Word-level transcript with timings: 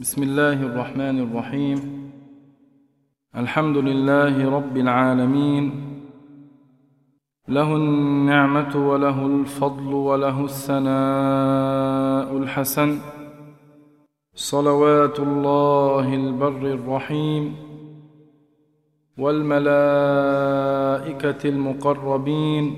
بسم 0.00 0.22
الله 0.22 0.52
الرحمن 0.52 1.18
الرحيم. 1.18 2.10
الحمد 3.36 3.76
لله 3.76 4.50
رب 4.56 4.76
العالمين. 4.76 5.70
له 7.48 7.76
النعمة 7.76 8.88
وله 8.88 9.26
الفضل 9.26 9.94
وله 9.94 10.44
الثناء 10.44 12.36
الحسن. 12.36 12.98
صلوات 14.34 15.20
الله 15.20 16.14
البر 16.14 16.72
الرحيم. 16.72 17.54
والملائكة 19.18 19.88
المقربين. 21.48 22.76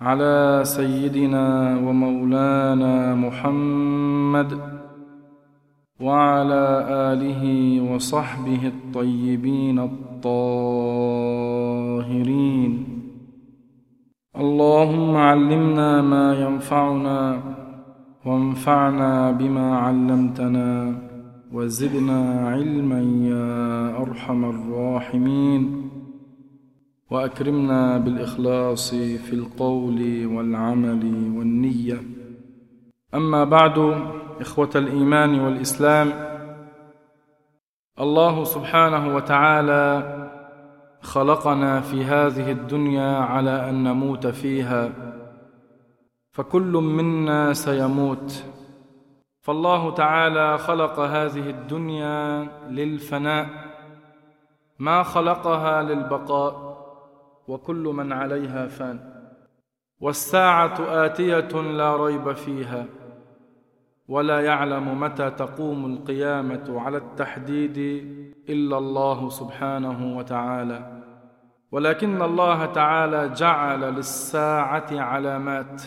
على 0.00 0.60
سيدنا 0.64 1.76
ومولانا 1.76 3.14
محمد. 3.14 4.77
وعلى 6.00 6.86
آله 6.90 7.42
وصحبه 7.94 8.66
الطيبين 8.66 9.78
الطاهرين. 9.78 10.28
اللهم 14.36 15.16
علمنا 15.16 16.02
ما 16.02 16.34
ينفعنا 16.40 17.40
وانفعنا 18.26 19.30
بما 19.30 19.78
علمتنا 19.78 20.98
وزدنا 21.52 22.48
علما 22.48 23.00
يا 23.30 24.02
أرحم 24.02 24.44
الراحمين. 24.44 25.62
وأكرمنا 27.10 27.98
بالإخلاص 27.98 28.94
في 28.94 29.32
القول 29.32 30.26
والعمل 30.26 31.32
والنية. 31.36 32.00
أما 33.14 33.44
بعد 33.44 33.78
إخوة 34.40 34.70
الإيمان 34.74 35.40
والإسلام. 35.40 36.12
الله 38.00 38.44
سبحانه 38.44 39.16
وتعالى 39.16 40.14
خلقنا 41.02 41.80
في 41.80 42.04
هذه 42.04 42.52
الدنيا 42.52 43.18
على 43.18 43.70
أن 43.70 43.84
نموت 43.84 44.26
فيها 44.26 44.90
فكل 46.32 46.72
منا 46.72 47.52
سيموت. 47.52 48.44
فالله 49.40 49.94
تعالى 49.94 50.58
خلق 50.58 50.98
هذه 50.98 51.50
الدنيا 51.50 52.48
للفناء 52.68 53.46
ما 54.78 55.02
خلقها 55.02 55.82
للبقاء 55.82 56.78
وكل 57.48 57.84
من 57.94 58.12
عليها 58.12 58.66
فان. 58.66 59.00
والساعة 60.00 61.04
آتية 61.04 61.60
لا 61.62 61.96
ريب 61.96 62.32
فيها. 62.32 62.84
ولا 64.08 64.40
يعلم 64.40 65.00
متى 65.00 65.30
تقوم 65.30 65.86
القيامة 65.86 66.80
على 66.80 66.96
التحديد 66.96 67.76
إلا 68.48 68.78
الله 68.78 69.28
سبحانه 69.28 70.16
وتعالى. 70.16 71.02
ولكن 71.72 72.22
الله 72.22 72.66
تعالى 72.66 73.28
جعل 73.28 73.80
للساعة 73.80 74.86
علامات 74.92 75.82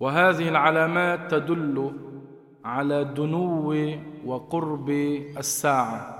وهذه 0.00 0.48
العلامات 0.48 1.30
تدل 1.30 1.92
على 2.64 3.04
دنو 3.04 3.74
وقرب 4.24 4.90
الساعة. 5.38 6.14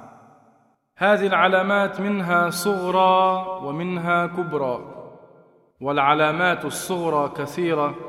هذه 0.99 1.27
العلامات 1.27 2.01
منها 2.01 2.51
صغرى 2.51 3.47
ومنها 3.67 4.27
كبرى 4.27 4.79
والعلامات 5.81 6.65
الصغرى 6.65 7.33
كثيرة. 7.37 8.08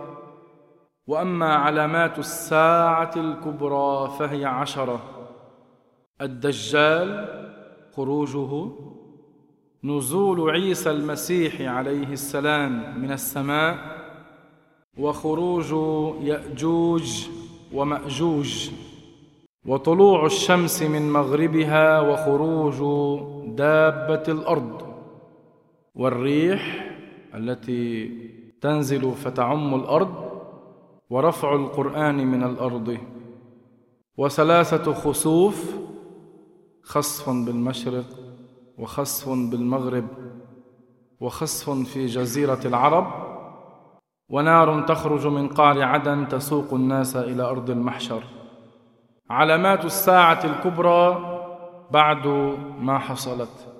وأما 1.10 1.56
علامات 1.56 2.20
الساعة 2.20 3.12
الكبرى 3.16 4.10
فهي 4.20 4.46
عشرة. 4.46 5.02
الدجال 6.22 7.28
خروجه. 7.96 8.72
نزول 9.84 10.50
عيسى 10.50 10.92
المسيح 10.92 11.62
عليه 11.62 12.14
السلام 12.14 13.02
من 13.02 13.12
السماء. 13.12 13.78
وخروج 14.98 15.72
يأجوج 16.22 17.28
ومأجوج. 17.74 18.70
وطلوع 19.66 20.26
الشمس 20.26 20.84
من 20.84 21.12
مغربها 21.14 22.00
وخروج 22.00 22.78
دابة 23.56 24.24
الأرض. 24.28 24.82
والريح 25.96 26.92
التي 27.36 28.08
تنزل 28.62 29.12
فتعم 29.12 29.76
الأرض. 29.76 30.29
ورفع 31.10 31.56
القرآن 31.56 32.28
من 32.28 32.44
الأرض 32.44 32.98
وثلاثة 34.18 34.94
خسوف 34.94 35.76
خسف 36.84 37.30
بالمشرق 37.30 38.06
وخسف 38.78 39.30
بالمغرب 39.30 40.08
وخسف 41.20 41.70
في 41.70 42.06
جزيرة 42.06 42.60
العرب 42.66 43.08
ونار 44.30 44.82
تخرج 44.82 45.28
من 45.28 45.48
قعر 45.48 45.82
عدن 45.82 46.28
تسوق 46.28 46.74
الناس 46.74 47.16
إلى 47.16 47.44
أرض 47.44 47.70
المحشر. 47.70 48.24
علامات 49.30 49.86
الساعة 49.86 50.46
الكبرى 50.46 51.26
بعد 51.92 52.28
ما 52.82 53.00
حصلت 53.00 53.74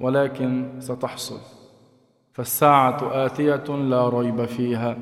ولكن 0.00 0.80
ستحصل. 0.80 1.38
فالساعة 2.32 3.26
آتية 3.26 3.76
لا 3.76 4.08
ريب 4.08 4.44
فيها. 4.44 4.96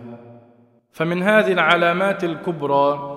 فمن 0.93 1.23
هذه 1.23 1.53
العلامات 1.53 2.25
الكبرى 2.25 3.17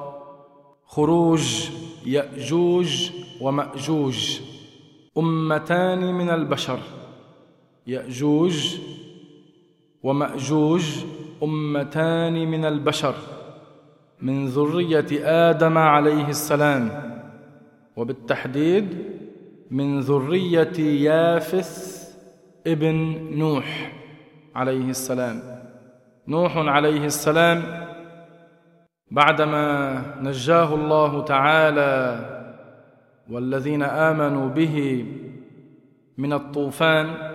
خروج 0.85 1.69
يأجوج 2.05 3.11
ومأجوج 3.41 4.39
أمتان 5.17 6.13
من 6.13 6.29
البشر 6.29 6.79
يأجوج 7.87 8.77
ومأجوج 10.03 10.85
أمتان 11.43 12.33
من 12.33 12.65
البشر 12.65 13.15
من 14.21 14.47
ذرية 14.47 15.07
آدم 15.49 15.77
عليه 15.77 16.27
السلام 16.27 17.13
وبالتحديد 17.95 19.13
من 19.71 19.99
ذرية 19.99 20.79
يافث 20.79 22.03
ابن 22.67 22.95
نوح 23.37 23.93
عليه 24.55 24.89
السلام. 24.89 25.52
نوح 26.27 26.57
عليه 26.57 27.05
السلام 27.05 27.63
بعدما 29.11 30.01
نجاه 30.21 30.75
الله 30.75 31.23
تعالى 31.23 32.19
والذين 33.29 33.83
آمنوا 33.83 34.49
به 34.49 35.05
من 36.17 36.33
الطوفان 36.33 37.33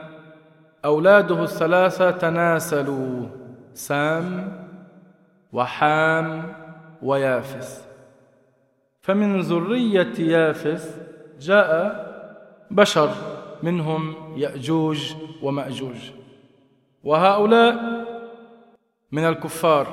أولاده 0.85 1.43
الثلاثة 1.43 2.11
تناسلوا 2.11 3.27
سام 3.75 4.53
وحام 5.53 6.55
ويافث. 7.03 7.87
فمن 9.01 9.41
ذرية 9.41 10.15
يافث 10.19 11.01
جاء 11.41 11.71
بشر 12.71 13.11
منهم 13.63 14.15
يأجوج 14.37 15.15
ومأجوج. 15.43 16.11
وهؤلاء 17.05 17.98
من 19.13 19.25
الكفار 19.25 19.87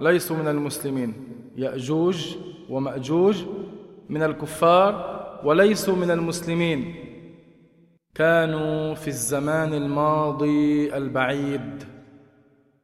ليسوا 0.00 0.36
من 0.36 0.48
المسلمين. 0.48 1.14
يأجوج 1.56 2.36
ومأجوج 2.70 3.44
من 4.08 4.22
الكفار 4.22 5.16
وليسوا 5.44 5.96
من 5.96 6.10
المسلمين. 6.10 6.94
كانوا 8.14 8.94
في 8.94 9.08
الزمان 9.08 9.74
الماضي 9.74 10.96
البعيد 10.96 11.84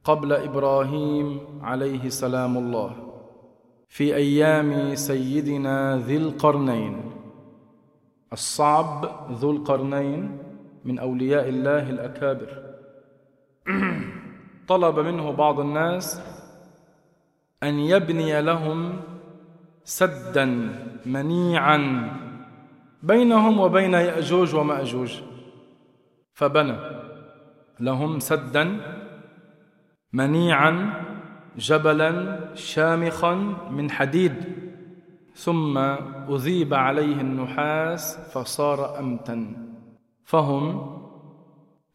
قبل 0.03 0.33
إبراهيم 0.33 1.39
عليه 1.61 2.09
سلام 2.09 2.57
الله. 2.57 2.95
في 3.89 4.15
أيام 4.15 4.95
سيدنا 4.95 5.97
ذي 6.07 6.17
القرنين. 6.17 7.01
الصعب 8.33 9.05
ذو 9.31 9.51
القرنين 9.51 10.37
من 10.85 10.99
أولياء 10.99 11.49
الله 11.49 11.89
الأكابر. 11.89 12.63
طلب 14.67 14.99
منه 14.99 15.31
بعض 15.31 15.59
الناس 15.59 16.21
أن 17.63 17.79
يبني 17.79 18.41
لهم 18.41 18.99
سدا 19.83 20.45
منيعا 21.05 22.11
بينهم 23.03 23.59
وبين 23.59 23.93
يأجوج 23.93 24.55
ومأجوج. 24.55 25.21
فبنى 26.33 26.77
لهم 27.79 28.19
سدا 28.19 28.79
منيعا 30.13 30.93
جبلا 31.57 32.39
شامخا 32.55 33.33
من 33.71 33.91
حديد. 33.91 34.35
ثم 35.35 35.77
أذيب 36.29 36.73
عليه 36.73 37.21
النحاس 37.21 38.31
فصار 38.33 38.99
امتا. 38.99 39.55
فهم 40.23 40.97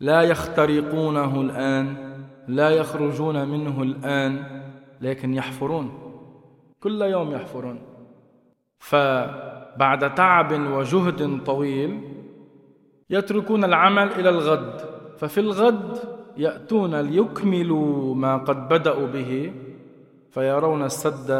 لا 0.01 0.23
يخترقونه 0.23 1.41
الآن. 1.41 2.08
لا 2.49 2.71
يخرجون 2.71 3.49
منه 3.49 3.83
الآن 3.83 4.63
لكن 5.01 5.35
يحفرون. 5.35 5.99
كل 6.81 7.03
يوم 7.03 7.31
يحفرون. 7.31 7.79
بعد 9.77 10.15
تعب 10.15 10.53
وجهد 10.53 11.45
طويل 11.45 12.01
يتركون 13.11 13.65
العمل 13.65 14.13
إلى 14.13 14.29
الغد. 14.29 14.81
ففي 15.17 15.41
الغد 15.41 15.99
يأتون 16.37 16.95
ليكملوا 16.95 18.15
ما 18.15 18.37
قد 18.37 18.69
بدأوا 18.69 19.07
به 19.07 19.53
فيرون 20.31 20.83
السد 20.83 21.31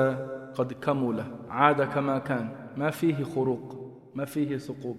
قد 0.55 0.73
كمل. 0.73 1.25
عاد 1.51 1.83
كما 1.83 2.19
كان. 2.19 2.51
ما 2.77 2.91
فيه 2.91 3.25
خروق 3.25 3.75
ما 4.15 4.25
فيه 4.25 4.57
ثقوب 4.57 4.97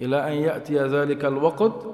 إلى 0.00 0.28
أن 0.28 0.32
يأتي 0.32 0.78
ذلك 0.78 1.24
الوقت 1.24 1.86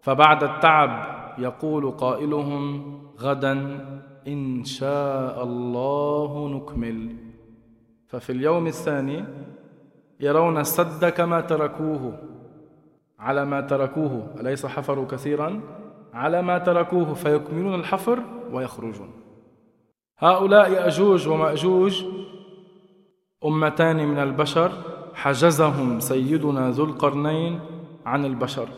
فبعد 0.00 0.44
التعب 0.44 1.19
يقول 1.40 1.90
قائلهم 1.90 2.82
غدا 3.20 3.52
إن 4.28 4.64
شاء 4.64 5.44
الله 5.44 6.48
نكمل. 6.48 7.16
ففي 8.06 8.32
اليوم 8.32 8.66
الثاني 8.66 9.24
يرون 10.20 10.58
السد 10.58 11.04
كما 11.04 11.40
تركوه 11.40 12.18
على 13.18 13.44
ما 13.44 13.60
تركوه 13.60 14.34
أليس 14.40 14.66
حفروا 14.66 15.06
كثيرا؟ 15.06 15.60
على 16.14 16.42
ما 16.42 16.58
تركوه 16.58 17.14
فيكملون 17.14 17.74
الحفر 17.74 18.22
ويخرجون. 18.52 19.10
هؤلاء 20.18 20.72
يأجوج 20.72 21.28
ومأجوج 21.28 22.04
أمتان 23.44 24.08
من 24.08 24.18
البشر 24.18 24.72
حجزهم 25.14 26.00
سيدنا 26.00 26.70
ذو 26.70 26.84
القرنين 26.84 27.60
عن 28.06 28.24
البشر. 28.24 28.68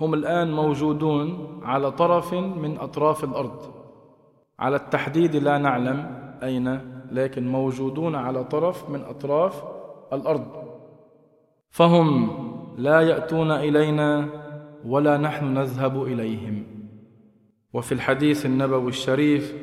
هم 0.00 0.14
الآن 0.14 0.52
موجودون 0.52 1.60
على 1.62 1.90
طرف 1.90 2.34
من 2.34 2.78
أطراف 2.78 3.24
الأرض. 3.24 3.74
على 4.58 4.76
التحديد 4.76 5.36
لا 5.36 5.58
نعلم 5.58 6.28
أين 6.42 6.80
لكن 7.12 7.48
موجودون 7.48 8.14
على 8.14 8.44
طرف 8.44 8.90
من 8.90 9.00
أطراف 9.00 9.64
الأرض. 10.12 10.46
فهم 11.70 12.30
لا 12.78 13.00
يأتون 13.00 13.50
إلينا 13.50 14.28
ولا 14.86 15.16
نحن 15.16 15.54
نذهب 15.54 16.02
إليهم. 16.02 16.66
وفي 17.72 17.92
الحديث 17.92 18.46
النبوي 18.46 18.88
الشريف 18.88 19.54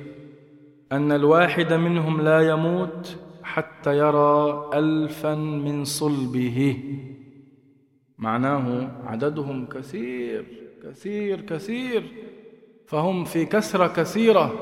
أن 0.92 1.12
الواحد 1.12 1.74
منهم 1.74 2.22
لا 2.22 2.50
يموت 2.50 3.18
حتى 3.44 3.98
يرى 3.98 4.70
ألفا 4.74 5.36
من 5.36 5.84
صلبه. 5.84 6.84
معناه 8.22 8.90
عددهم 9.06 9.66
كثير 9.66 10.46
كثير 10.84 11.42
كثير 11.42 12.04
فهم 12.88 13.24
في 13.24 13.46
كثرة 13.46 13.88
كثيرة. 13.88 14.54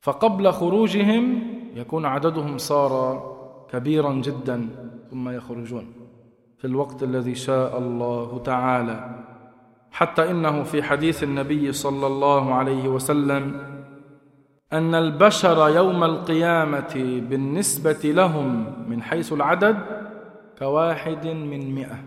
فقبل 0.00 0.52
خروجهم 0.52 1.42
يكون 1.74 2.04
عددهم 2.04 2.58
صار 2.58 3.22
كبيرا 3.72 4.12
جدا 4.12 4.68
ثم 5.10 5.28
يخرجون 5.28 5.92
في 6.58 6.64
الوقت 6.64 7.02
الذي 7.02 7.34
شاء 7.34 7.78
الله 7.78 8.42
تعالى. 8.44 9.24
حتى 9.90 10.30
إنه 10.30 10.62
في 10.62 10.82
حديث 10.82 11.22
النبي 11.22 11.72
صلى 11.72 12.06
الله 12.06 12.54
عليه 12.54 12.88
وسلم 12.88 13.60
أن 14.72 14.94
البشر 14.94 15.68
يوم 15.68 16.04
القيامة 16.04 17.20
بالنسبة 17.30 18.00
لهم 18.04 18.74
من 18.88 19.02
حيث 19.02 19.32
العدد 19.32 20.05
كواحد 20.58 21.26
من 21.26 21.74
مئة. 21.74 21.98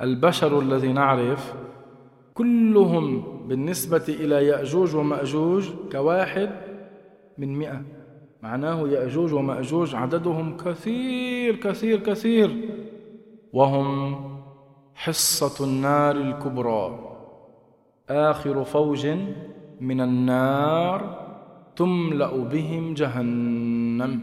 البشر 0.00 0.58
الذي 0.58 0.92
نعرف 0.92 1.54
كلهم 2.34 3.22
بالنسبة 3.48 4.04
إلى 4.08 4.46
يأجوج 4.46 4.96
ومأجوج 4.96 5.70
كواحد 5.92 6.50
من 7.38 7.58
مئة. 7.58 7.82
معناه 8.42 8.88
يأجوج 8.88 9.32
ومأجوج 9.32 9.94
عددهم 9.94 10.56
كثير 10.56 11.56
كثير 11.56 12.00
كثير. 12.00 12.68
وهم 13.52 14.16
حصة 14.94 15.64
النار 15.64 16.16
الكبرى. 16.16 16.98
آخر 18.08 18.64
فوج 18.64 19.06
من 19.80 20.00
النار 20.00 21.18
تملأ 21.76 22.36
بهم 22.36 22.94
جهنم. 22.94 24.22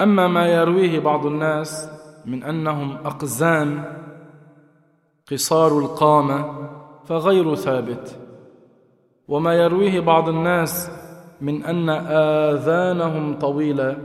أما 0.00 0.28
ما 0.28 0.46
يرويه 0.46 1.00
بعض 1.00 1.26
الناس 1.26 1.90
من 2.26 2.42
أنهم 2.42 2.96
أقزام 3.04 3.84
قصار 5.30 5.78
القامة 5.78 6.68
فغير 7.04 7.54
ثابت. 7.54 8.18
وما 9.28 9.54
يرويه 9.54 10.00
بعض 10.00 10.28
الناس 10.28 10.90
من 11.40 11.64
أن 11.64 11.88
آذانهم 12.50 13.38
طويلة 13.38 13.98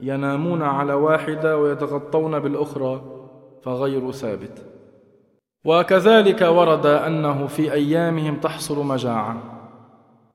ينامون 0.00 0.62
على 0.62 0.92
واحدة 0.92 1.58
ويتغطون 1.58 2.38
بالأخرى 2.38 3.02
فغير 3.62 4.12
ثابت. 4.12 4.66
وكذلك 5.64 6.42
ورد 6.42 6.86
أنه 6.86 7.46
في 7.46 7.72
أيامهم 7.72 8.36
تحصل 8.36 8.86
مجاعة. 8.86 9.36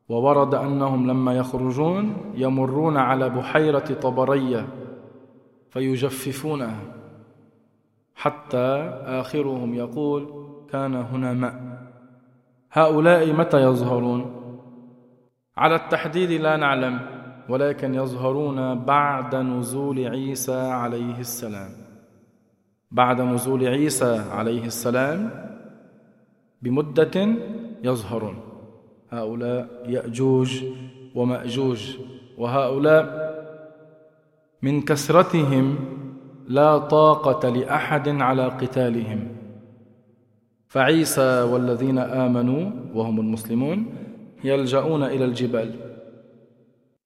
وورد 0.09 0.55
أنهم 0.55 1.07
لما 1.07 1.37
يخرجون 1.37 2.13
يمرون 2.35 2.97
على 2.97 3.29
بحيرة 3.29 3.93
طبرية 4.01 4.67
فيجففونها. 5.69 7.00
حتى 8.15 8.67
آخرهم 9.05 9.73
يقول 9.73 10.21
كان 10.71 10.95
هنا 10.95 11.33
ماء. 11.33 11.55
هؤلاء 12.71 13.33
متى 13.33 13.61
يظهرون؟ 13.61 14.37
على 15.57 15.75
التحديد 15.75 16.31
لا 16.31 16.57
نعلم 16.57 16.99
ولكن 17.49 17.95
يظهرون 17.95 18.79
بعد 18.79 19.35
نزول 19.35 20.07
عيسى 20.07 20.61
عليه 20.61 21.19
السلام. 21.19 21.71
بعد 22.91 23.21
نزول 23.21 23.67
عيسى 23.67 24.23
عليه 24.31 24.65
السلام 24.65 25.29
بمدة 26.61 27.35
يظهرون. 27.83 28.39
هؤلاء 29.11 29.67
يأجوج 29.87 30.63
ومأجوج 31.15 31.97
وهؤلاء 32.37 33.31
من 34.61 34.81
كثرتهم 34.81 35.75
لا 36.51 36.77
طاقة 36.77 37.49
لأحد 37.49 38.07
على 38.21 38.45
قتالهم. 38.45 39.27
فعيسى 40.67 41.41
والذين 41.41 41.97
آمنوا 41.97 42.71
وهم 42.93 43.19
المسلمون 43.19 43.85
يلجؤون 44.43 45.03
إلى 45.03 45.25
الجبال. 45.25 45.69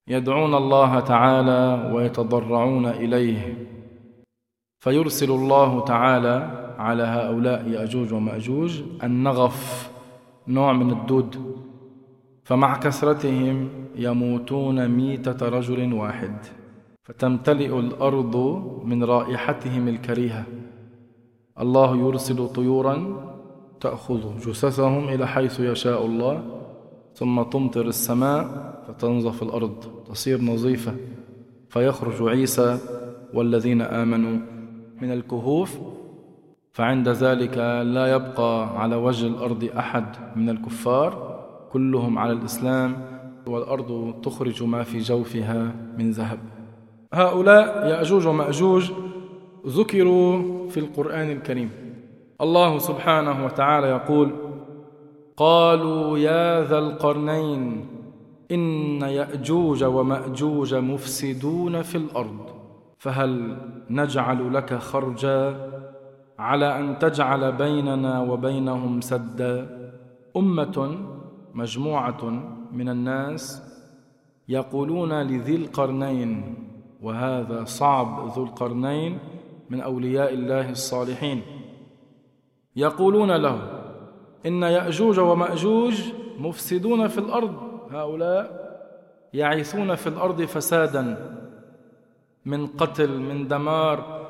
يدعون 0.08 0.54
الله 0.54 1.00
تعالى 1.00 1.92
ويتضرعون 1.94 2.86
إليه. 2.86 3.66
فيرسل 4.78 5.30
الله 5.30 5.84
تعالى 5.84 6.36
على 6.78 7.02
هؤلاء 7.02 7.68
يأجوج 7.68 8.12
ومأجوج 8.12 8.82
النغف 9.02 9.90
نوع 10.48 10.72
من 10.72 10.90
الدود. 10.90 11.56
فمع 12.44 12.78
كثرتهم 12.78 13.68
يموتون 13.96 14.88
ميتة 14.88 15.48
رجل 15.48 15.92
واحد. 15.92 16.36
فتمتلئ 17.06 17.78
الأرض 17.78 18.36
من 18.84 19.04
رائحتهم 19.04 19.88
الكريهة. 19.88 20.44
الله 21.60 21.96
يرسل 21.96 22.48
طيورا 22.48 22.96
تأخذ 23.80 24.38
جثثهم 24.38 25.08
إلى 25.08 25.26
حيث 25.26 25.60
يشاء 25.60 26.06
الله 26.06 26.42
ثم 27.14 27.42
تمطر 27.42 27.86
السماء 27.86 28.42
فتنظف 28.88 29.42
الأرض 29.42 29.84
تصير 30.08 30.40
نظيفة. 30.42 30.94
فيخرج 31.68 32.28
عيسى 32.28 32.78
والذين 33.34 33.82
آمنوا 33.82 34.38
من 35.02 35.12
الكهوف 35.12 35.78
فعند 36.72 37.08
ذلك 37.08 37.58
لا 37.94 38.06
يبقى 38.06 38.80
على 38.80 38.96
وجه 38.96 39.26
الأرض 39.26 39.70
أحد 39.78 40.06
من 40.36 40.48
الكفار 40.48 41.10
كلهم 41.70 42.18
على 42.18 42.32
الإسلام 42.32 42.96
والأرض 43.46 44.14
تخرج 44.22 44.62
ما 44.62 44.82
في 44.82 44.98
جوفها 44.98 45.74
من 45.98 46.10
ذهب. 46.10 46.55
هؤلاء 47.12 47.86
يأجوج 47.86 48.26
ومأجوج 48.26 48.92
ذكروا 49.66 50.68
في 50.68 50.80
القرآن 50.80 51.30
الكريم. 51.30 51.70
الله 52.40 52.78
سبحانه 52.78 53.44
وتعالى 53.44 53.86
يقول 53.86 54.30
قالوا 55.36 56.18
يا 56.18 56.64
ذا 56.64 56.78
القرنين 56.78 57.86
إن 58.50 59.02
يأجوج 59.02 59.84
ومأجوج 59.84 60.74
مفسدون 60.74 61.82
في 61.82 61.94
الأرض 61.98 62.46
فهل 62.98 63.56
نجعل 63.90 64.54
لك 64.54 64.74
خرجا 64.74 65.70
على 66.38 66.78
أن 66.78 66.98
تجعل 66.98 67.52
بيننا 67.52 68.20
وبينهم 68.20 69.00
سدا؟ 69.00 69.68
أمة 70.36 70.96
مجموعة 71.54 72.24
من 72.72 72.88
الناس 72.88 73.62
يقولون 74.48 75.22
لذي 75.22 75.56
القرنين 75.56 76.54
وهذا 77.06 77.64
صعب 77.64 78.28
ذو 78.34 78.42
القرنين 78.44 79.18
من 79.70 79.80
أولياء 79.80 80.34
الله 80.34 80.70
الصالحين. 80.70 81.42
يقولون 82.76 83.30
له 83.36 83.58
إن 84.46 84.62
يأجوج 84.62 85.18
ومأجوج 85.18 86.02
مفسدون 86.38 87.08
في 87.08 87.18
الأرض 87.18 87.54
هؤلاء 87.90 88.44
يعيثون 89.32 89.94
في 89.94 90.06
الأرض 90.06 90.42
فسادا 90.42 91.04
من 92.46 92.66
قتل 92.66 93.10
من 93.18 93.48
دمار 93.48 94.26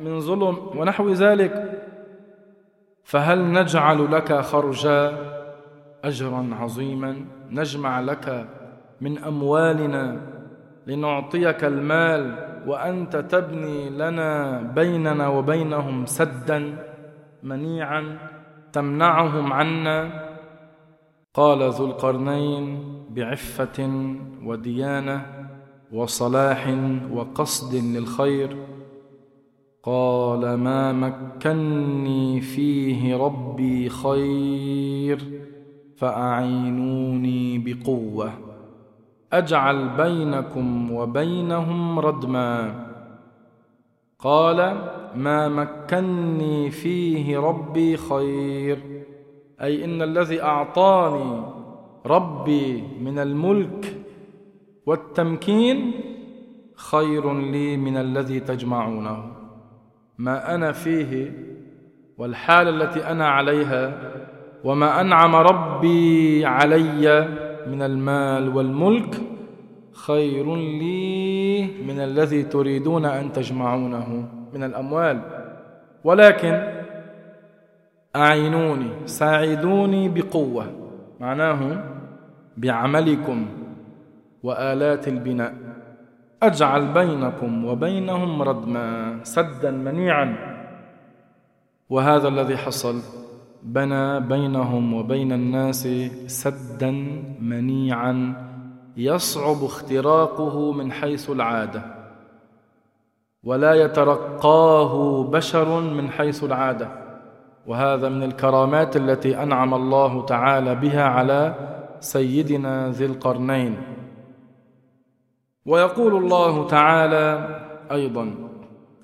من 0.00 0.20
ظلم 0.20 0.56
ونحو 0.76 1.08
ذلك. 1.10 1.54
فهل 3.04 3.52
نجعل 3.52 4.12
لك 4.12 4.40
خرجا 4.40 5.00
أجرا 6.04 6.50
عظيما؟ 6.60 7.24
نجمع 7.50 8.00
لك 8.00 8.48
من 9.00 9.18
أموالنا 9.18 10.20
لنعطيك 10.86 11.64
المال 11.64 12.52
وأنت 12.66 13.16
تبني 13.16 13.90
لنا 13.90 14.60
بيننا 14.62 15.28
وبينهم 15.28 16.06
سدا 16.06 16.76
منيعا 17.42 18.18
تمنعهم 18.72 19.52
عنا. 19.52 20.28
قال 21.34 21.62
ذو 21.62 21.86
القرنين 21.86 22.78
بعفة 23.10 24.04
وديانة 24.44 25.26
وصلاح 25.92 26.68
وقصد 27.12 27.74
للخير. 27.74 28.56
قال 29.82 30.54
ما 30.54 30.92
مكني 30.92 32.40
فيه 32.40 33.16
ربي 33.16 33.88
خير 33.88 35.18
فأعينوني 35.96 37.58
بقوة. 37.58 38.51
أجعل 39.32 39.88
بينكم 39.88 40.92
وبينهم 40.92 41.98
ردما. 41.98 42.74
قال 44.18 44.76
ما 45.14 45.48
مكني 45.48 46.70
فيه 46.70 47.38
ربي 47.38 47.96
خير 47.96 48.78
أي 49.62 49.84
إن 49.84 50.02
الذي 50.02 50.42
أعطاني 50.42 51.42
ربي 52.06 52.84
من 53.00 53.18
الملك 53.18 53.96
والتمكين 54.86 55.92
خير 56.76 57.34
لي 57.34 57.76
من 57.76 57.96
الذي 57.96 58.40
تجمعونه. 58.40 59.32
ما 60.18 60.54
أنا 60.54 60.72
فيه 60.72 61.32
والحال 62.18 62.82
التي 62.82 63.06
أنا 63.10 63.28
عليها 63.28 64.12
وما 64.64 65.00
أنعم 65.00 65.36
ربي 65.36 66.46
علي 66.46 67.28
من 67.66 67.82
المال 67.82 68.56
والملك 68.56 69.20
خير 69.92 70.56
لي 70.56 71.62
من 71.86 72.00
الذي 72.00 72.42
تريدون 72.42 73.04
أن 73.04 73.32
تجمعونه 73.32 74.28
من 74.54 74.64
الأموال. 74.64 75.20
ولكن 76.04 76.82
أعينوني 78.16 79.06
ساعدوني 79.06 80.08
بقوة 80.08 80.66
معناه 81.20 81.84
بعملكم 82.56 83.46
وآلات 84.42 85.08
البناء. 85.08 85.54
أجعل 86.42 86.92
بينكم 86.92 87.64
وبينهم 87.64 88.42
ردما 88.42 89.18
سدا 89.22 89.70
منيعا. 89.70 90.36
وهذا 91.90 92.28
الذي 92.28 92.56
حصل. 92.56 93.21
بنى 93.62 94.20
بينهم 94.20 94.94
وبين 94.94 95.32
الناس 95.32 95.88
سدا 96.26 96.90
منيعا 97.40 98.34
يصعب 98.96 99.64
اختراقه 99.64 100.72
من 100.72 100.92
حيث 100.92 101.30
العادة. 101.30 101.82
ولا 103.44 103.74
يترقاه 103.74 105.24
بشر 105.24 105.80
من 105.80 106.10
حيث 106.10 106.44
العادة. 106.44 106.88
وهذا 107.66 108.08
من 108.08 108.22
الكرامات 108.22 108.96
التي 108.96 109.42
أنعم 109.42 109.74
الله 109.74 110.24
تعالى 110.24 110.74
بها 110.74 111.04
على 111.04 111.54
سيدنا 112.00 112.90
ذي 112.90 113.06
القرنين. 113.06 113.76
ويقول 115.66 116.16
الله 116.16 116.66
تعالى 116.66 117.58
أيضا 117.92 118.34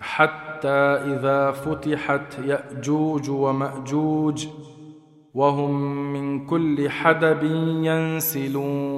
حتى 0.01 0.48
إذا 0.65 1.51
فتحت 1.51 2.39
يأجوج 2.39 3.31
ومأجوج 3.31 4.47
وهم 5.35 5.73
من 6.13 6.47
كل 6.47 6.91
حدب 6.91 7.43
ينسلون. 7.85 8.89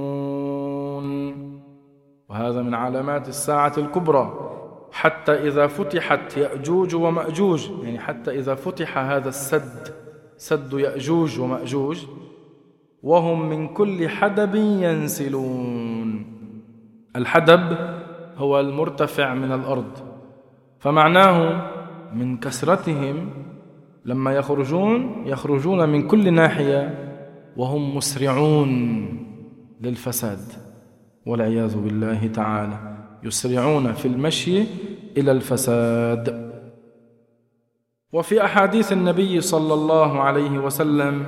وهذا 2.28 2.62
من 2.62 2.74
علامات 2.74 3.28
الساعة 3.28 3.72
الكبرى. 3.78 4.46
حتى 4.92 5.32
إذا 5.32 5.66
فتحت 5.66 6.36
يأجوج 6.36 6.94
ومأجوج 6.94 7.70
يعني 7.82 7.98
حتى 7.98 8.38
إذا 8.38 8.54
فتح 8.54 8.98
هذا 8.98 9.28
السد 9.28 9.94
سد 10.36 10.72
يأجوج 10.72 11.40
ومأجوج 11.40 12.06
وهم 13.02 13.48
من 13.48 13.68
كل 13.68 14.08
حدب 14.08 14.54
ينسلون. 14.54 16.26
الحدب 17.16 17.76
هو 18.36 18.60
المرتفع 18.60 19.34
من 19.34 19.52
الأرض. 19.52 20.09
فمعناه 20.80 21.70
من 22.14 22.36
كثرتهم 22.38 23.30
لما 24.04 24.32
يخرجون 24.32 25.22
يخرجون 25.26 25.88
من 25.88 26.06
كل 26.08 26.32
ناحية 26.32 27.10
وهم 27.56 27.96
مسرعون 27.96 28.70
للفساد. 29.80 30.38
والعياذ 31.26 31.76
بالله 31.76 32.26
تعالى 32.26 32.96
يسرعون 33.22 33.92
في 33.92 34.08
المشي 34.08 34.64
إلى 35.16 35.32
الفساد. 35.32 36.50
وفي 38.12 38.44
أحاديث 38.44 38.92
النبي 38.92 39.40
صلى 39.40 39.74
الله 39.74 40.20
عليه 40.20 40.58
وسلم 40.58 41.26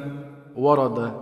ورد 0.57 1.13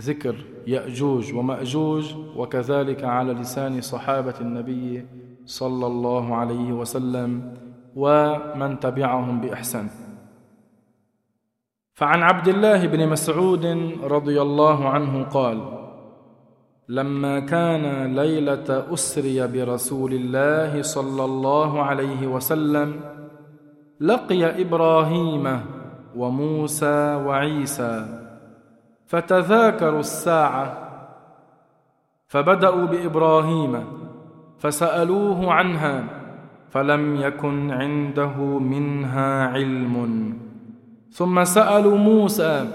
ذكر 0.00 0.36
يأجوج 0.66 1.34
ومأجوج 1.34 2.14
وكذلك 2.36 3.04
على 3.04 3.32
لسان 3.32 3.80
صحابة 3.80 4.34
النبي 4.40 5.06
صلى 5.44 5.86
الله 5.86 6.34
عليه 6.36 6.72
وسلم 6.72 7.54
ومن 7.96 8.80
تبعهم 8.80 9.40
بإحسان. 9.40 9.88
فعن 11.94 12.22
عبد 12.22 12.48
الله 12.48 12.86
بن 12.86 13.08
مسعود 13.08 13.64
رضي 14.02 14.42
الله 14.42 14.88
عنه 14.88 15.22
قال 15.22 15.58
لما 16.88 17.40
كان 17.40 18.14
ليلة 18.16 18.92
أسري 18.92 19.46
برسول 19.46 20.12
الله 20.12 20.82
صلى 20.82 21.24
الله 21.24 21.82
عليه 21.82 22.26
وسلم 22.26 23.00
لقي 24.00 24.62
إبراهيم 24.62 25.60
وموسى 26.16 27.14
وعيسى 27.14 28.06
فتذاكروا 29.06 30.00
الساعة 30.00 30.66
فبدأوا 32.26 32.84
بإبراهيم 32.84 34.03
فسألوه 34.64 35.52
عنها 35.52 36.04
فلم 36.70 37.16
يكن 37.16 37.70
عنده 37.70 38.36
منها 38.58 39.46
علم. 39.46 39.94
ثم 41.10 41.44
سألوا 41.44 41.98
موسى 41.98 42.66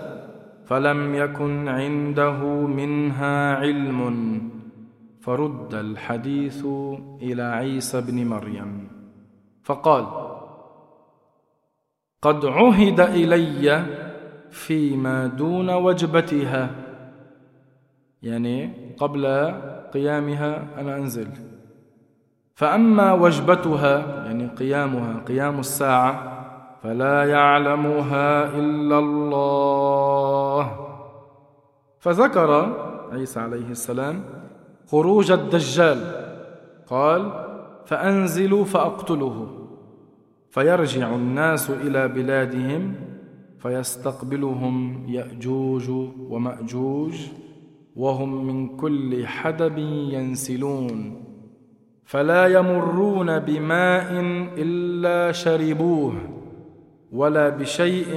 فلم 0.66 1.16
يكن 1.16 1.68
عنده 1.68 2.44
منها 2.68 3.56
علم. 3.56 4.00
فرد 5.22 5.74
الحديث 5.74 6.66
إلى 7.22 7.44
عيسى 7.44 8.02
بن 8.02 8.28
مريم 8.28 8.88
فقال 9.64 10.06
قد 12.22 12.46
عهد 12.46 13.00
إلي 13.00 13.86
فيما 14.52 15.28
دون 15.28 15.70
وجبتها. 15.70 16.70
يعني 18.24 18.72
قبل 18.98 19.26
قيامها 19.94 20.82
أنا 20.82 20.98
أنزل. 20.98 21.49
فأما 22.60 23.14
وجبتها 23.14 24.26
يعني 24.26 24.48
قيامها 24.48 25.22
قيام 25.28 25.60
الساعة 25.60 26.14
فلا 26.84 27.24
يعلمها 27.24 28.58
إلا 28.60 29.00
الله. 29.00 30.72
فذكر 32.00 32.76
عيسى 33.12 33.40
عليه 33.40 33.70
السلام 33.70 34.24
خروج 34.92 35.32
الدجال 35.32 36.00
قال 36.88 37.32
فأنزلوا 37.86 38.66
فاقتله 38.66 39.48
فيرجع 40.50 41.16
الناس 41.16 41.70
إلى 41.70 42.08
بلادهم 42.08 42.96
فيستقبلهم 43.60 45.06
يأجوج 45.08 45.90
ومأجوج 46.30 47.14
وهم 47.96 48.48
من 48.48 48.78
كل 48.78 49.28
حدب 49.28 49.78
ينسلون. 50.12 51.29
فلا 52.10 52.48
يمرون 52.48 53.40
بماء 53.40 54.08
إلا 54.58 55.32
شربوه 55.32 56.14
ولا 57.12 57.50
بشيء 57.50 58.12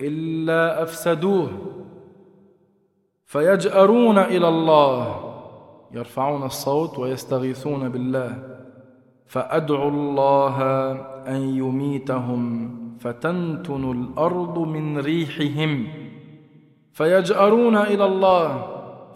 إلا 0.00 0.82
أفسدوه. 0.82 1.48
فيجأرون 3.26 4.18
إلى 4.18 4.48
الله 4.48 5.20
يرفعون 5.92 6.42
الصوت 6.42 6.98
ويستغيثون 6.98 7.88
بالله. 7.88 8.58
فأدعو 9.26 9.88
الله 9.88 10.62
أن 11.28 11.40
يميتهم 11.40 12.70
فتنتن 13.00 13.90
الأرض 13.90 14.58
من 14.58 14.98
ريحهم. 14.98 15.86
فيجأرون 16.92 17.76
إلى 17.76 18.04
الله 18.04 18.66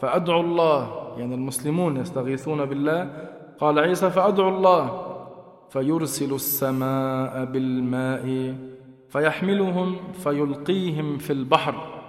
فأدعو 0.00 0.40
الله 0.40 0.88
يعني 1.18 1.34
المسلمون 1.34 1.96
يستغيثون 1.96 2.64
بالله 2.64 3.29
قال 3.60 3.78
عيسى 3.78 4.10
فأدعو 4.10 4.48
الله 4.48 5.06
فيرسل 5.70 6.34
السماء 6.34 7.44
بالماء 7.44 8.54
فيحملهم 9.08 9.96
فيلقيهم 10.12 11.18
في 11.18 11.32
البحر 11.32 12.00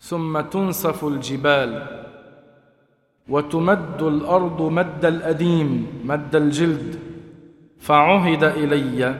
ثم 0.00 0.40
تنسف 0.40 1.04
الجبال 1.04 1.86
وتمد 3.28 4.02
الأرض 4.02 4.62
مد 4.62 5.04
الأديم 5.04 5.86
مد 6.04 6.36
الجلد. 6.36 6.98
فعهد 7.78 8.44
إلي 8.44 9.14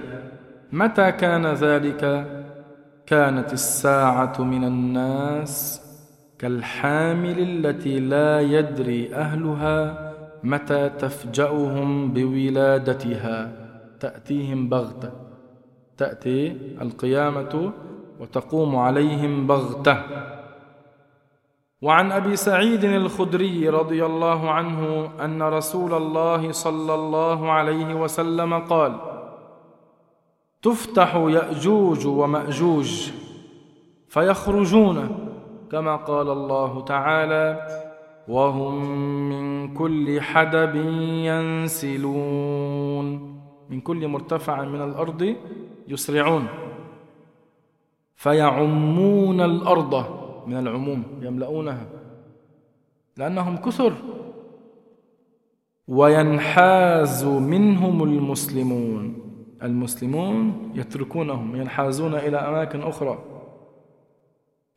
متى 0.73 1.13
كان 1.13 1.47
ذلك؟ 1.47 2.27
كانت 3.07 3.53
الساعة 3.53 4.43
من 4.43 4.65
الناس 4.65 5.83
كالحامل 6.39 7.39
التي 7.39 8.01
لا 8.01 8.41
يدري 8.41 9.15
أهلها. 9.15 10.08
متى 10.43 10.89
تفجأهم 10.89 12.13
بولادتها؟ 12.13 13.53
تأتيهم 14.01 14.69
بغتة. 14.69 15.13
تأتي 15.97 16.57
القيامة 16.81 17.73
وتقوم 18.21 18.77
عليهم 18.77 19.47
بغتة. 19.47 20.03
وعن 21.83 22.13
أبي 22.13 22.37
سعيد 22.37 22.85
الخدري 22.85 23.69
رضي 23.69 24.07
الله 24.07 24.51
عنه 24.51 25.11
أن 25.25 25.43
رسول 25.43 25.95
الله 25.95 26.53
صلى 26.53 26.95
الله 26.95 27.53
عليه 27.53 27.95
وسلم 27.95 28.59
قال 28.59 28.93
تفتح 30.63 31.15
يأجوج 31.15 32.07
ومأجوج 32.07 33.11
فيخرجون 34.09 35.29
كما 35.71 35.97
قال 35.97 36.31
الله 36.31 36.85
تعالى 36.85 37.69
وهم 38.29 38.75
من 39.29 39.75
كل 39.75 40.21
حدب 40.21 40.77
ينسلون. 41.25 43.07
من 43.71 43.81
كل 43.81 44.09
مرتفع 44.09 44.65
من 44.65 44.83
الأرض 44.83 45.35
يسرعون. 45.89 46.47
فيعمون 48.17 49.41
الأرض 49.41 50.05
من 50.47 50.57
العموم 50.57 51.03
يملؤونها 51.23 51.87
لأنهم 53.17 53.57
كثر. 53.57 53.93
وينحاز 55.89 57.25
منهم 57.25 58.03
المسلمون. 58.03 59.17
المسلمون 59.63 60.73
يتركونهم 60.75 61.57
ينحازون 61.57 62.15
إلى 62.15 62.37
أماكن 62.37 62.81
أخرى. 62.81 63.19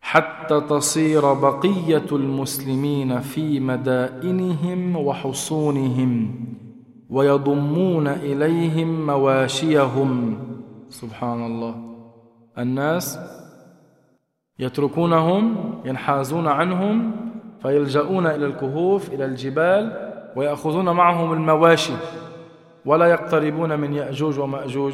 حتى 0.01 0.61
تصير 0.61 1.33
بقية 1.33 2.05
المسلمين 2.11 3.19
في 3.19 3.59
مدائنهم 3.59 4.95
وحصونهم 4.95 6.35
ويضمون 7.09 8.07
إليهم 8.07 9.05
مواشيهم. 9.05 10.37
سبحان 10.89 11.45
الله 11.45 11.75
الناس 12.57 13.19
يتركونهم 14.59 15.55
ينحازون 15.85 16.47
عنهم 16.47 17.11
فيلجؤون 17.61 18.27
إلى 18.27 18.45
الكهوف 18.45 19.13
إلى 19.13 19.25
الجبال 19.25 20.11
ويأخذون 20.35 20.89
معهم 20.89 21.33
المواشي 21.33 21.93
ولا 22.85 23.05
يقتربون 23.05 23.79
من 23.79 23.93
يأجوج 23.93 24.39
ومأجوج. 24.39 24.93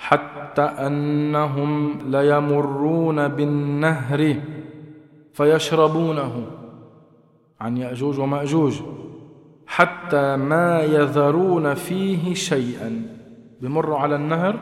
حتى 0.00 0.62
أنهم 0.62 1.98
ليمرون 2.06 3.28
بالنهر 3.28 4.36
فيشربونه 5.32 6.46
عن 7.60 7.76
يأجوج 7.76 8.18
ومأجوج 8.18 8.80
حتى 9.66 10.36
ما 10.36 10.80
يذرون 10.80 11.74
فيه 11.74 12.34
شيئا. 12.34 13.02
بمروا 13.60 13.98
على 13.98 14.16
النهر 14.16 14.58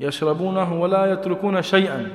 يشربونه 0.00 0.80
ولا 0.80 1.12
يتركون 1.12 1.62
شيئا. 1.62 2.06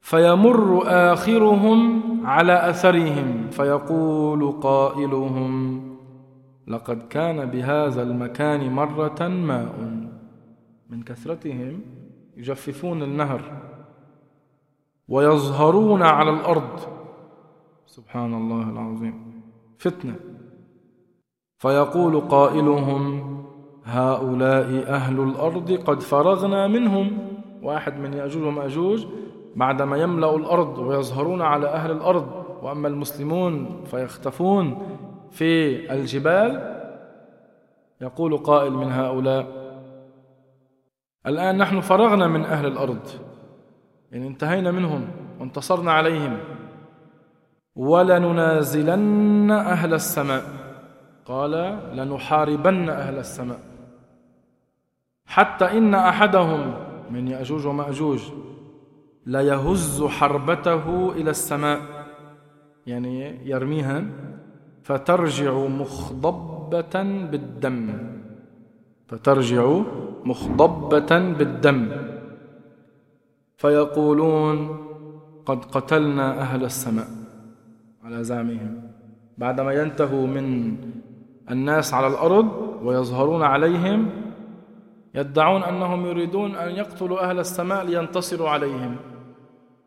فيمر 0.00 0.82
آخرهم 0.86 2.02
على 2.26 2.70
أثرهم 2.70 3.50
فيقول 3.50 4.52
قائلهم 4.52 5.82
لقد 6.68 7.02
كان 7.10 7.46
بهذا 7.46 8.02
المكان 8.02 8.72
مرة 8.72 9.28
ماء. 9.28 10.01
من 10.92 11.02
كثرتهم 11.02 11.80
يجففون 12.36 13.02
النهر 13.02 13.40
ويظهرون 15.08 16.02
على 16.02 16.30
الأرض. 16.30 16.80
سبحان 17.86 18.34
الله 18.34 18.70
العظيم. 18.70 19.42
فتنة. 19.78 20.14
فيقول 21.58 22.20
قائلهم 22.20 23.04
هؤلاء 23.84 24.92
أهل 24.92 25.20
الأرض 25.20 25.72
قد 25.72 26.00
فرغنا 26.00 26.66
منهم. 26.66 27.18
واحد 27.62 27.98
من 27.98 28.14
يأجوج 28.14 28.42
ومأجوج 28.42 29.06
بعدما 29.56 29.96
يملا 29.96 30.36
الأرض 30.36 30.78
ويظهرون 30.78 31.42
على 31.42 31.66
أهل 31.66 31.90
الأرض 31.90 32.44
وأما 32.62 32.88
المسلمون 32.88 33.82
فيختفون 33.84 34.82
في 35.30 35.92
الجبال. 35.92 36.78
يقول 38.00 38.36
قائل 38.36 38.72
من 38.72 38.92
هؤلاء 38.92 39.61
الآن 41.26 41.58
نحن 41.58 41.80
فرغنا 41.80 42.28
من 42.28 42.44
أهل 42.44 42.66
الأرض. 42.66 43.08
يعني 44.12 44.26
انتهينا 44.26 44.70
منهم 44.70 45.08
وانتصرنا 45.40 45.92
عليهم. 45.92 46.38
ولننازلن 47.76 49.50
أهل 49.50 49.94
السماء. 49.94 50.42
قال 51.24 51.50
لنحاربن 51.92 52.88
أهل 52.90 53.18
السماء. 53.18 53.60
حتى 55.26 55.78
إن 55.78 55.94
أحدهم 55.94 56.74
من 57.10 57.28
يأجوج 57.28 57.66
ومأجوج 57.66 58.22
ليهز 59.26 60.04
حربته 60.04 61.12
إلى 61.12 61.30
السماء. 61.30 61.80
يعني 62.86 63.48
يرميها 63.50 64.04
فترجع 64.82 65.54
مخضبة 65.54 67.02
بالدم. 67.02 68.12
فترجع 69.08 69.82
مخضبة 70.24 71.18
بالدم. 71.18 71.90
فيقولون 73.56 74.76
قد 75.46 75.64
قتلنا 75.64 76.40
أهل 76.40 76.64
السماء 76.64 77.06
على 78.04 78.24
زعمهم. 78.24 78.82
بعدما 79.38 79.72
ينتهوا 79.72 80.26
من 80.26 80.76
الناس 81.50 81.94
على 81.94 82.06
الأرض 82.06 82.78
ويظهرون 82.82 83.42
عليهم 83.42 84.10
يدعون 85.14 85.62
أنهم 85.62 86.06
يريدون 86.06 86.54
أن 86.54 86.70
يقتلوا 86.70 87.30
أهل 87.30 87.38
السماء 87.38 87.84
لينتصروا 87.84 88.48
عليهم. 88.48 88.96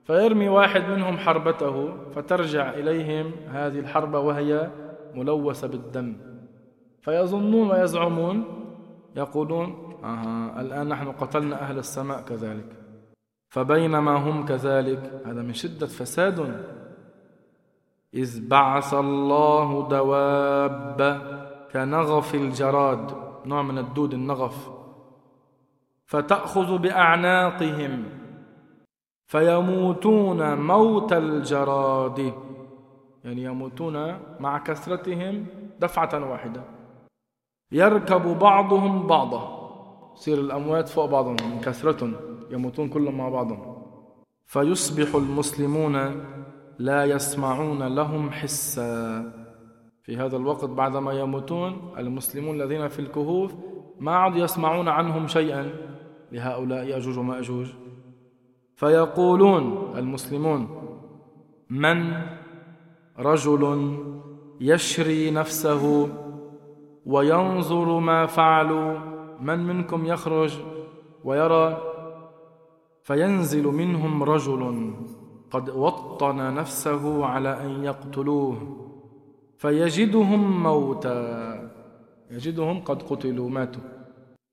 فيرمي 0.04 0.50
واحد 0.50 0.84
منهم 0.89 1.17
حربته 1.17 1.93
فترجع 2.15 2.69
إليهم 2.69 3.32
هذه 3.48 3.80
الحربة 3.80 4.19
وهي 4.19 4.69
ملوثة 5.15 5.67
بالدم. 5.67 6.13
فيظنون 7.02 7.71
ويزعمون 7.71 8.43
يقولون 9.15 9.85
آه 10.05 10.61
الآن 10.61 10.87
نحن 10.89 11.11
قتلنا 11.11 11.61
أهل 11.61 11.77
السماء 11.77 12.21
كذلك. 12.21 12.69
فبينما 13.49 14.15
هم 14.15 14.45
كذلك 14.45 15.21
هذا 15.25 15.41
من 15.41 15.53
شدة 15.53 15.87
فساد. 15.87 16.65
إذ 18.13 18.47
بعث 18.47 18.93
الله 18.93 19.87
دواب 19.89 21.01
كنغف 21.71 22.35
الجراد 22.35 23.11
نوع 23.45 23.61
من 23.61 23.77
الدود 23.77 24.13
النغف. 24.13 24.69
فتأخذ 26.05 26.77
بأعناقهم 26.77 28.03
فيموتون 29.25 30.57
موت 30.57 31.13
الجراد. 31.13 32.33
يعني 33.23 33.43
يموتون 33.43 34.17
مع 34.39 34.57
كثرتهم 34.57 35.45
دفعة 35.79 36.31
واحدة. 36.31 36.61
يركب 37.71 38.39
بعضهم 38.39 39.07
بعضا. 39.07 39.54
يصير 40.15 40.39
الأموات 40.39 40.89
فوق 40.89 41.06
بعضهم 41.06 41.36
من 41.51 41.60
كثرة 41.62 42.12
يموتون 42.51 42.89
كلهم 42.89 43.17
مع 43.17 43.30
بعضهم. 43.30 43.75
فيصبح 44.45 45.15
المسلمون 45.15 46.25
لا 46.80 47.06
يسمعون 47.06 47.84
لهم 47.84 48.32
حسا. 48.32 49.34
في 50.04 50.17
هذا 50.17 50.38
الوقت 50.38 50.65
بعدما 50.65 51.13
يموتون 51.13 51.93
المسلمون 51.97 52.62
الذين 52.62 52.88
في 52.88 52.99
الكهوف 52.99 53.56
ما 53.99 54.15
عاد 54.15 54.36
يسمعون 54.36 54.88
عنهم 54.88 55.28
شيئا. 55.28 55.69
لهؤلاء 56.32 56.84
يأجوج 56.84 57.17
ومأجوج 57.17 57.67
فيقولون 58.75 59.93
المسلمون 59.97 60.67
من 61.69 62.13
رجل 63.19 63.97
يشري 64.62 65.32
نفسه 65.32 66.10
وينظر 67.06 67.99
ما 67.99 68.25
فعلوا؟ 68.25 69.14
من 69.45 69.60
منكم 69.60 70.05
يخرج 70.05 70.53
ويرى 71.23 71.77
فينزل 73.03 73.65
منهم 73.67 74.23
رجل 74.23 74.93
قد 75.51 75.69
وطن 75.69 76.53
نفسه 76.55 77.25
على 77.25 77.62
أن 77.62 77.84
يقتلوه 77.84 78.58
فيجدهم 79.58 80.63
موتى. 80.63 81.21
يجدهم 82.31 82.81
قد 82.81 83.03
قتلوا 83.03 83.49
ماتوا. 83.49 83.81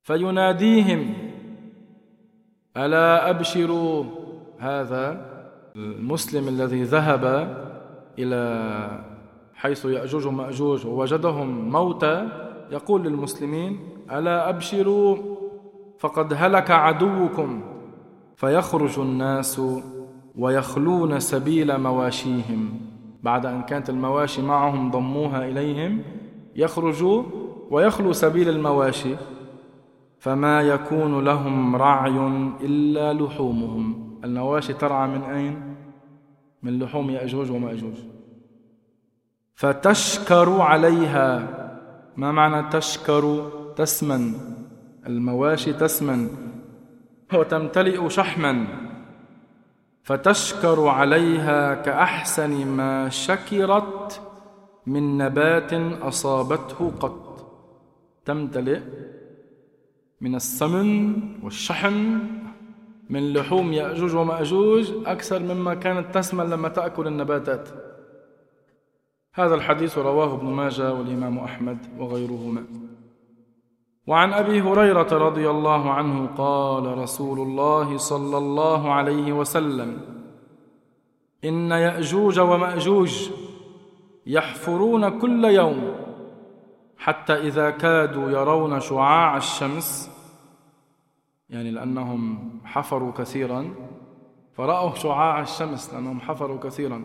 فيناديهم 0.02 1.14
ألا 2.76 3.30
أبشروا 3.30 4.04
هذا 4.58 5.32
المسلم 5.76 6.48
الذي 6.48 6.82
ذهب 6.82 7.24
إلى 8.18 8.42
حيث 9.54 9.84
يأجوج 9.84 10.26
ومأجوج 10.26 10.86
ووجدهم 10.86 11.70
موتى؟ 11.70 12.28
يقول 12.70 13.02
للمسلمين 13.02 13.91
ألا 14.12 14.48
أبشروا؟ 14.48 15.16
فقد 15.98 16.32
هلك 16.36 16.70
عدوكم 16.70 17.60
فيخرج 18.36 18.98
الناس 18.98 19.62
ويخلون 20.38 21.20
سبيل 21.20 21.78
مواشيهم. 21.78 22.80
بعد 23.22 23.46
أن 23.46 23.62
كانت 23.62 23.90
المواشي 23.90 24.42
معهم 24.42 24.90
ضموها 24.90 25.48
إليهم 25.48 26.02
يخرجوا 26.56 27.22
ويخلو 27.70 28.12
سبيل 28.12 28.48
المواشي. 28.48 29.14
فما 30.18 30.62
يكون 30.62 31.24
لهم 31.24 31.76
رعي 31.76 32.18
إلا 32.60 33.12
لحومهم. 33.12 34.16
المواشي 34.24 34.72
ترعى 34.72 35.08
من 35.08 35.22
أين؟ 35.22 35.74
من 36.62 36.78
لحوم 36.78 37.10
يأجوج 37.10 37.50
ومأجوج. 37.50 37.94
فتشكر 39.54 40.60
عليها. 40.60 41.48
ما 42.16 42.32
معنى 42.32 42.68
تشكر 42.68 43.50
تسمن 43.76 44.34
المواشي 45.06 45.72
تسمن 45.72 46.28
وتمتلئ 47.34 48.08
شحما 48.08 48.66
فتشكر 50.02 50.86
عليها 50.88 51.74
كأحسن 51.74 52.66
ما 52.66 53.08
شكرت 53.08 54.20
من 54.86 55.18
نبات 55.18 55.72
أصابته 56.02 56.92
قط. 57.00 57.32
تمتلئ 58.24 58.80
من 60.20 60.34
السمن 60.34 61.14
والشحم 61.42 62.18
من 63.10 63.32
لحوم 63.32 63.72
يأجوج 63.72 64.14
ومأجوج 64.14 64.92
أكثر 65.06 65.38
مما 65.38 65.74
كانت 65.74 66.14
تسمن 66.14 66.50
لما 66.50 66.68
تأكل 66.68 67.06
النباتات. 67.06 67.68
هذا 69.34 69.54
الحديث 69.54 69.98
رواه 69.98 70.34
ابن 70.34 70.46
ماجه 70.46 70.94
والإمام 70.94 71.38
أحمد 71.38 71.78
وغيرهما. 71.98 72.64
وعن 74.06 74.32
أبي 74.32 74.60
هريرة 74.60 75.08
رضي 75.12 75.50
الله 75.50 75.90
عنه 75.90 76.26
قال 76.26 76.98
رسول 76.98 77.40
الله 77.40 77.96
صلى 77.96 78.38
الله 78.38 78.92
عليه 78.92 79.32
وسلم 79.32 80.00
إن 81.44 81.70
يأجوج 81.70 82.40
ومأجوج 82.40 83.30
يحفرون 84.26 85.18
كل 85.18 85.44
يوم 85.44 85.94
حتى 86.98 87.32
إذا 87.32 87.70
كادوا 87.70 88.30
يرون 88.30 88.80
شعاع 88.80 89.36
الشمس 89.36 90.10
يعني 91.50 91.70
لأنهم 91.70 92.50
حفروا 92.64 93.12
كثيرا 93.12 93.74
فرأوا 94.52 94.94
شعاع 94.94 95.40
الشمس 95.40 95.94
لأنهم 95.94 96.20
حفروا 96.20 96.58
كثيرا. 96.58 97.04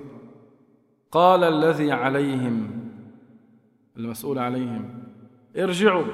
قال 1.11 1.43
الذي 1.43 1.91
عليهم 1.91 2.69
المسؤول 3.97 4.39
عليهم 4.39 5.03
ارجعوا. 5.57 6.05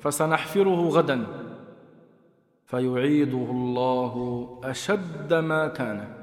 فسنحفره 0.00 0.88
غدا. 0.88 1.26
فيعيده 2.66 3.46
الله 3.50 4.14
أشد 4.64 5.34
ما 5.34 5.68
كان. 5.68 6.14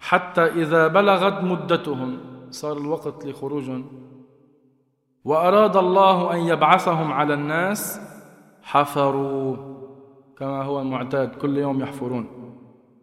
حتى 0.00 0.46
إذا 0.46 0.86
بلغت 0.86 1.44
مدتهم 1.44 2.18
صار 2.50 2.76
الوقت 2.78 3.26
لخروجهم 3.26 3.84
وأراد 5.24 5.76
الله 5.76 6.32
أن 6.32 6.38
يبعثهم 6.38 7.12
على 7.12 7.34
الناس 7.34 8.00
حفروا. 8.62 9.56
كما 10.38 10.62
هو 10.62 10.80
المعتاد 10.80 11.34
كل 11.34 11.56
يوم 11.56 11.80
يحفرون. 11.80 12.26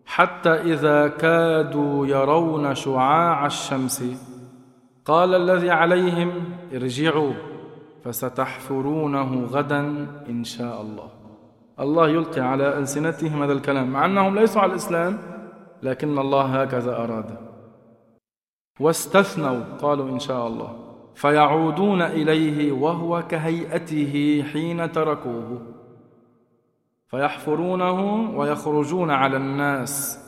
حتى 0.05 0.49
إذا 0.49 1.07
كادوا 1.07 2.07
يرون 2.07 2.75
شعاع 2.75 3.45
الشمس 3.45 4.03
قال 5.05 5.35
الذي 5.35 5.69
عليهم 5.69 6.31
ارجعوا. 6.73 7.33
فستحفرونه 8.05 9.45
غدا 9.45 9.79
إن 10.29 10.43
شاء 10.43 10.81
الله. 10.81 11.09
الله 11.79 12.09
يلقي 12.09 12.41
على 12.41 12.77
ألسنتهم 12.77 13.43
هذا 13.43 13.53
الكلام 13.53 13.89
مع 13.89 14.05
أنهم 14.05 14.35
ليسوا 14.35 14.61
على 14.61 14.71
الإسلام 14.71 15.17
لكن 15.83 16.19
الله 16.19 16.61
هكذا 16.61 16.97
أراد. 16.97 17.37
واستثنوا 18.79 19.63
قالوا 19.81 20.09
إن 20.09 20.19
شاء 20.19 20.47
الله. 20.47 20.79
فيعودون 21.15 22.01
إليه 22.01 22.71
وهو 22.71 23.23
كهيئته 23.27 24.43
حين 24.53 24.91
تركوه. 24.91 25.61
فيحفرونه 27.07 28.29
ويخرجون 28.37 29.11
على 29.11 29.37
الناس. 29.37 30.19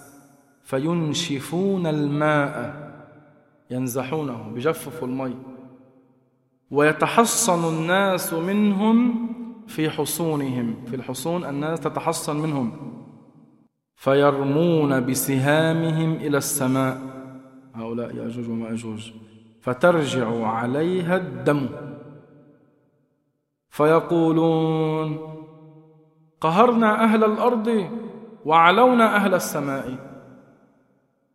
فينشفون 0.64 1.88
الماء 1.88 2.74
ينزحونه 3.72 4.52
بجففوا 4.56 5.08
المي. 5.08 5.36
ويتحصن 6.72 7.78
الناس 7.78 8.34
منهم 8.34 9.28
في 9.68 9.90
حصونهم 9.90 10.76
في 10.86 10.96
الحصون 10.96 11.46
الناس 11.46 11.80
تتحصن 11.80 12.36
منهم. 12.36 12.72
فيرمون 13.96 15.06
بسهامهم 15.06 16.14
إلى 16.14 16.38
السماء. 16.38 17.02
هؤلاء 17.76 18.16
يأجوج 18.16 18.50
وماجوج 18.50 19.12
فترجع 19.62 20.48
عليها 20.48 21.16
الدم. 21.16 21.70
فيقولون 23.70 25.20
قهرنا 26.42 27.04
أهل 27.04 27.24
الأرض 27.24 27.90
وعلونا 28.46 29.16
أهل 29.16 29.34
السماء. 29.34 29.96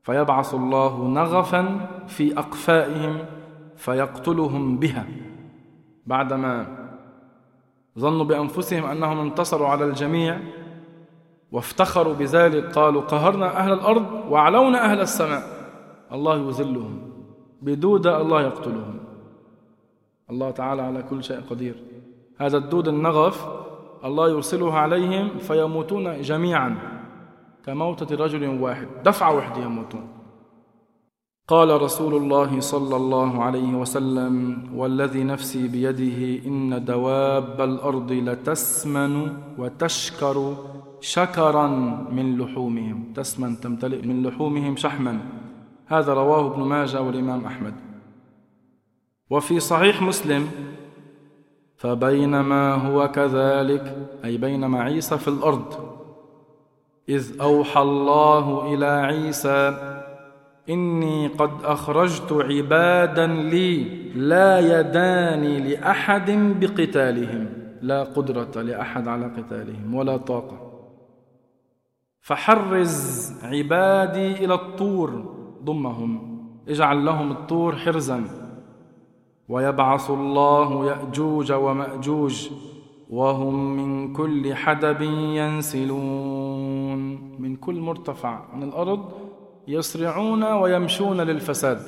فيبعث 0.03 0.55
الله 0.55 1.09
نغفا 1.09 1.88
في 2.07 2.38
أقفائهم. 2.38 3.41
فيقتلهم 3.83 4.79
بها. 4.79 5.07
بعدما 6.07 6.66
ظنوا 7.99 8.25
بأنفسهم 8.25 8.85
أنهم 8.85 9.18
انتصروا 9.18 9.68
على 9.68 9.85
الجميع 9.85 10.40
وافتخروا 11.53 12.14
بذلك 12.14 12.64
قالوا 12.64 13.03
قهرنا 13.03 13.57
أهل 13.57 13.73
الأرض 13.73 14.25
وعلونا 14.31 14.85
أهل 14.85 15.01
السماء. 15.01 15.42
الله 16.12 16.37
يذلهم. 16.49 16.99
بدودة 17.62 18.21
الله 18.21 18.42
يقتلهم. 18.42 18.99
الله 20.31 20.51
تعالى 20.51 20.83
على 20.83 21.03
كل 21.03 21.25
شيء 21.25 21.40
قدير. 21.51 21.75
هذا 22.38 22.57
الدود 22.57 22.88
النغف 22.88 23.49
الله 24.05 24.31
يرسله 24.31 24.75
عليهم 24.75 25.38
فيموتون 25.38 26.21
جميعا. 26.21 26.79
كموتة 27.66 28.25
رجل 28.25 28.62
واحد. 28.62 28.87
دفعة 29.05 29.37
واحدة 29.37 29.62
يموتون. 29.62 30.21
قال 31.53 31.83
رسول 31.83 32.15
الله 32.15 32.61
صلى 32.61 32.97
الله 32.97 33.43
عليه 33.43 33.75
وسلم 33.75 34.62
والذي 34.75 35.25
نفسي 35.25 35.69
بيده 35.69 36.49
إن 36.49 36.85
دواب 36.85 37.61
الأرض 37.61 38.12
لتسمن 38.12 39.37
وتشكر 39.59 40.57
شكرا 41.01 41.67
من 42.11 42.38
لحومهم. 42.38 43.12
تسمن 43.15 43.61
تمتلئ 43.61 44.07
من 44.07 44.23
لحومهم 44.23 44.77
شحما. 44.77 45.19
هذا 45.87 46.15
رواه 46.15 46.55
ابن 46.55 46.62
ماجه 46.62 47.03
والإمام 47.03 47.45
أحمد. 47.45 47.75
وفي 49.31 49.61
صحيح 49.61 50.03
مسلم 50.03 50.49
فبينما 51.77 52.75
هو 52.75 53.09
كذلك 53.09 54.09
أي 54.25 54.37
بينما 54.37 54.81
عيسى 54.83 55.19
في 55.19 55.29
الأرض 55.29 55.75
إذ 57.09 57.41
أوحى 57.41 57.83
الله 57.83 58.75
إلى 58.75 58.87
عيسى 58.87 59.91
إني 60.70 61.27
قد 61.27 61.51
أخرجت 61.64 62.33
عبادا 62.33 63.27
لي 63.27 63.85
لا 64.14 64.81
يدان 64.81 65.42
لأحد 65.42 66.31
بقتالهم. 66.31 67.46
لا 67.83 68.03
قدرة 68.03 68.62
لأحد 68.62 69.09
على 69.09 69.27
قتالهم 69.27 69.94
ولا 69.94 70.16
طاقة. 70.16 70.72
فحرز 72.20 73.33
عبادي 73.42 74.44
إلى 74.44 74.55
الطور 74.55 75.35
ضمهم. 75.64 76.42
اجعل 76.68 77.05
لهم 77.05 77.31
الطور 77.31 77.77
حرزا. 77.77 78.25
ويبعث 79.48 80.11
الله 80.11 80.87
يأجوج 80.87 81.53
ومأجوج 81.53 82.48
وهم 83.11 83.77
من 83.77 84.12
كل 84.12 84.55
حدب 84.55 85.03
ينسلون. 85.37 86.98
من 87.40 87.57
كل 87.57 87.81
مرتفع 87.81 88.55
من 88.55 88.62
الأرض 88.62 89.21
يسرعون 89.68 90.44
ويمشون 90.44 91.20
للفساد. 91.20 91.79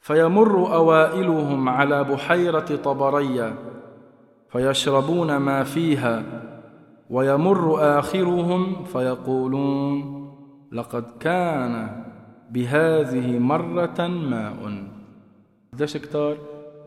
فيمر 0.00 0.74
أوائلهم 0.74 1.68
على 1.68 2.04
بحيرة 2.04 2.76
طبرية 2.84 3.54
فيشربون 4.48 5.36
ما 5.36 5.64
فيها 5.64 6.22
ويمر 7.10 7.76
آخرهم 7.98 8.84
فيقولون 8.84 10.18
لقد 10.72 11.04
كان 11.20 12.02
بهذه 12.50 13.38
مرة 13.38 14.06
ماء. 14.06 14.88
قديش 15.72 15.96
كتار. 15.96 16.36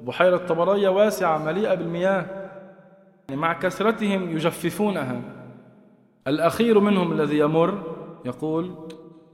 بحيرة 0.03 0.37
طبرية 0.37 0.89
واسعة 0.89 1.37
مليئة 1.45 1.73
بالمياه. 1.75 2.25
يعني 3.29 3.41
مع 3.41 3.53
كثرتهم 3.53 4.29
يجففونها. 4.29 5.21
الأخير 6.27 6.79
منهم 6.79 7.11
الذي 7.11 7.39
يمر 7.39 7.77
يقول 8.25 8.71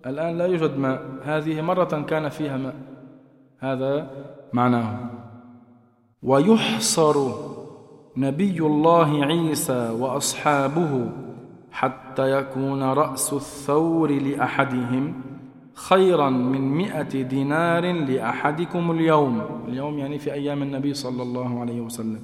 الآن 0.07 0.37
لا 0.37 0.45
يوجد 0.45 0.77
ماء. 0.77 1.01
هذه 1.23 1.61
مرة 1.61 2.05
كان 2.07 2.29
فيها 2.29 2.57
ماء. 2.57 2.75
هذا 3.59 4.09
معناه. 4.53 4.97
ويحصر 6.23 7.15
نبي 8.17 8.59
الله 8.59 9.25
عيسى 9.25 9.89
وأصحابه 9.99 11.09
حتى 11.71 12.31
يكون 12.31 12.83
رأس 12.83 13.33
الثور 13.33 14.11
لأحدهم 14.11 15.21
خيرا 15.73 16.29
من 16.29 16.61
مئة 16.71 17.21
دينار 17.21 17.91
لأحدكم 17.91 18.91
اليوم. 18.91 19.41
اليوم 19.67 19.99
يعني 19.99 20.19
في 20.19 20.33
أيام 20.33 20.63
النبي 20.63 20.93
صلى 20.93 21.23
الله 21.23 21.59
عليه 21.59 21.81
وسلم. 21.81 22.19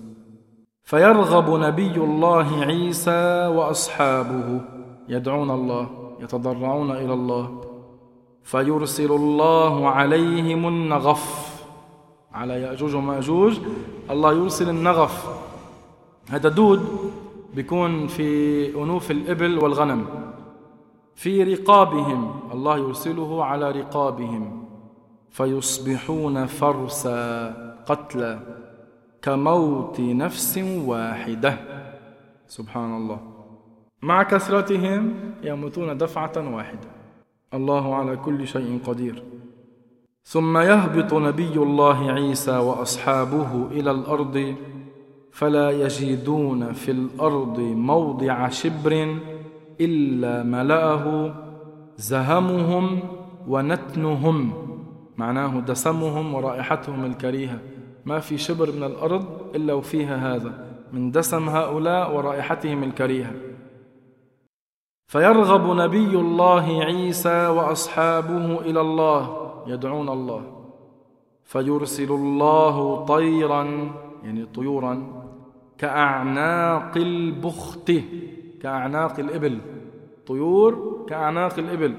فيرغب 0.84 1.60
نبي 1.60 1.96
الله 1.96 2.66
عيسى 2.66 3.48
وأصحابه. 3.48 4.62
يدعون 5.10 5.52
الله 5.52 5.90
يتضرعون 6.20 6.92
إلى 6.92 7.14
الله. 7.14 7.73
فيرسل 8.44 9.12
الله 9.12 9.90
عليهم 9.90 10.68
النغف. 10.68 11.54
على 12.34 12.62
يأجوج 12.62 12.96
ومأجوج 12.96 13.60
الله 14.10 14.34
يرسل 14.34 14.70
النغف. 14.70 15.40
هذا 16.30 16.50
دود 16.50 17.12
بيكون 17.54 18.08
في 18.08 18.70
أنوف 18.76 19.12
الإبل 19.12 19.60
والغنم. 19.64 20.06
في 21.16 21.44
رقابهم. 21.44 22.40
الله 22.54 22.78
يرسله 22.78 23.46
على 23.46 23.72
رقابهم. 23.72 24.66
فيصبحون 25.30 26.46
فرسا. 26.46 27.54
قتلى 27.86 28.40
كموت 29.22 30.00
نفس 30.00 30.58
واحدة. 30.86 31.58
سبحان 32.48 32.98
الله. 32.98 33.20
مع 34.02 34.24
كثرتهم 34.24 35.14
يموتون 35.44 35.98
دفعة 35.98 36.56
واحدة. 36.56 36.93
الله 37.54 37.96
على 37.96 38.16
كل 38.16 38.48
شيء 38.48 38.80
قدير. 38.86 39.24
ثم 40.24 40.58
يهبط 40.58 41.14
نبي 41.14 41.56
الله 41.58 42.12
عيسى 42.12 42.58
وأصحابه 42.58 43.68
إلى 43.72 43.92
الأرض 43.92 44.56
فلا 45.32 45.72
يجدون 45.72 46.74
في 46.74 46.92
الأرض 46.92 47.60
موضع 47.60 48.50
شبر 48.50 49.18
إلا 49.82 50.44
ملأه 50.44 51.36
زهمهم 51.98 53.00
ونتنهم 53.48 54.54
معناه 55.18 55.60
دسمهم 55.60 56.34
ورائحتهم 56.34 57.06
الكريهة. 57.06 57.60
ما 58.06 58.20
في 58.20 58.38
شبر 58.38 58.72
من 58.72 58.84
الأرض 58.84 59.26
إلا 59.56 59.74
وفيها 59.74 60.36
هذا 60.36 60.54
من 60.94 61.12
دسم 61.12 61.50
هؤلاء 61.50 62.16
ورائحتهم 62.16 62.84
الكريهة. 62.84 63.32
فيرغب 65.14 65.76
نبي 65.76 66.20
الله 66.20 66.84
عيسى 66.84 67.48
وأصحابه 67.48 68.62
إلى 68.62 68.82
الله 68.82 69.52
يدعون 69.68 70.10
الله. 70.10 70.44
فيرسل 71.44 72.12
الله 72.12 73.06
طيرا 73.06 73.92
يعني 74.24 74.46
طيورا 74.46 75.24
كأعناق 75.78 76.98
البخت 76.98 77.92
كأعناق 78.62 79.20
الإبل. 79.20 79.60
طيور 80.28 81.06
كأعناق 81.10 81.60
الإبل. 81.60 81.96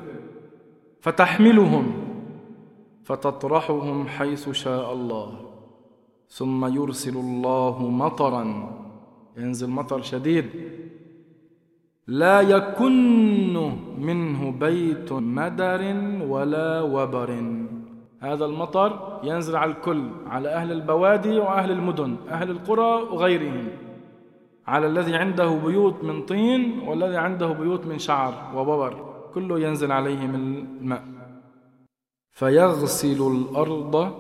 فتحملهم 1.00 1.92
فتطرحهم 3.05 4.07
حيث 4.07 4.50
شاء 4.50 4.92
الله. 4.92 5.33
ثم 6.29 6.64
يرسل 6.74 7.16
الله 7.16 7.88
مطرا 7.88 8.44
ينزل 9.37 9.70
مطر 9.70 10.03
شديد. 10.03 10.46
لا 12.06 12.40
يكن 12.40 13.54
منه 13.98 14.50
بيت 14.50 15.12
مدر 15.12 15.82
ولا 16.28 16.80
وبر. 16.80 17.30
هذا 18.20 18.44
المطر 18.44 19.20
ينزل 19.24 19.56
على 19.56 19.70
الكل 19.70 20.10
على 20.26 20.48
أهل 20.48 20.72
البوادي 20.72 21.38
وأهل 21.38 21.70
المدن 21.70 22.16
أهل 22.28 22.50
القرى 22.50 23.02
وغيرهم. 23.02 23.68
على 24.66 24.86
الذي 24.86 25.16
عنده 25.16 25.50
بيوت 25.66 26.04
من 26.04 26.22
طين 26.22 26.78
والذي 26.88 27.16
عنده 27.16 27.46
بيوت 27.46 27.86
من 27.86 27.98
شعر 27.98 28.34
وببر 28.56 29.14
كله 29.34 29.60
ينزل 29.60 29.92
عليهم 29.92 30.34
الماء. 30.34 31.04
فيغسل 32.30 33.20
الأرض 33.32 34.12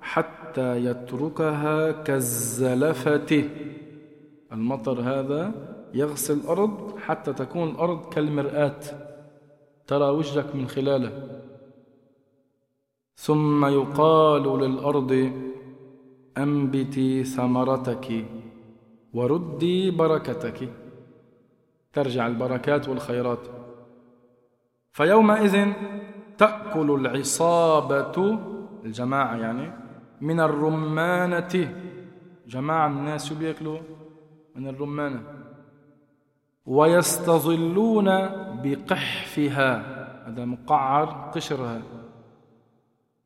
حتى 0.00 0.84
يتركها 0.84 1.90
كالزلفة. 1.90 3.44
المطر 4.52 5.00
هذا 5.00 5.52
يغسل 5.94 6.34
الأرض 6.34 6.98
حتى 6.98 7.32
تكون 7.32 7.68
الأرض 7.68 8.08
كالمرآة 8.08 8.80
ترى 9.86 10.10
وجهك 10.10 10.54
من 10.54 10.68
خلاله. 10.68 11.40
ثم 13.16 13.64
يقال 13.64 14.42
للأرض 14.42 15.32
أنبتي 16.38 17.24
ثمرتك 17.24 18.24
وردي 19.14 19.90
بركتك. 19.90 20.68
ترجع 21.92 22.26
البركات 22.26 22.88
والخيرات. 22.88 23.38
فيومئذ 24.92 25.72
تأكل 26.38 26.90
العصابة 26.90 28.38
الجماعة 28.84 29.36
يعني 29.36 29.72
من 30.20 30.40
الرمانة. 30.40 31.74
جماعة 32.46 32.88
من 32.88 32.98
الناس 32.98 33.28
شو 33.28 33.34
بياكلوا 33.34 33.78
من 34.56 34.68
الرمانة. 34.68 35.39
ويستظلون 36.66 38.06
بقحفها. 38.62 40.00
هذا 40.28 40.44
مقعر 40.44 41.30
قشرها. 41.34 41.82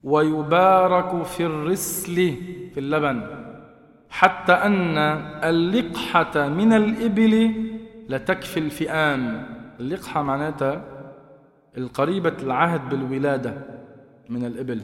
ويبارك 0.02 1.22
في 1.22 1.46
الرسل 1.46 2.14
في 2.74 2.80
اللبن 2.80 3.26
حتى 4.10 4.52
أن 4.52 4.98
اللقحة 5.44 6.48
من 6.48 6.72
الإبل 6.72 7.52
لتكفي 8.08 8.60
الفئام. 8.60 9.46
اللقحة 9.80 10.22
معناتها 10.22 10.84
القريبة 11.78 12.36
العهد 12.42 12.88
بالولادة 12.88 13.54
من 14.28 14.44
الإبل. 14.44 14.80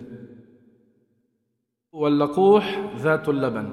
واللقوح 1.92 2.80
ذات 2.96 3.28
اللبن. 3.28 3.70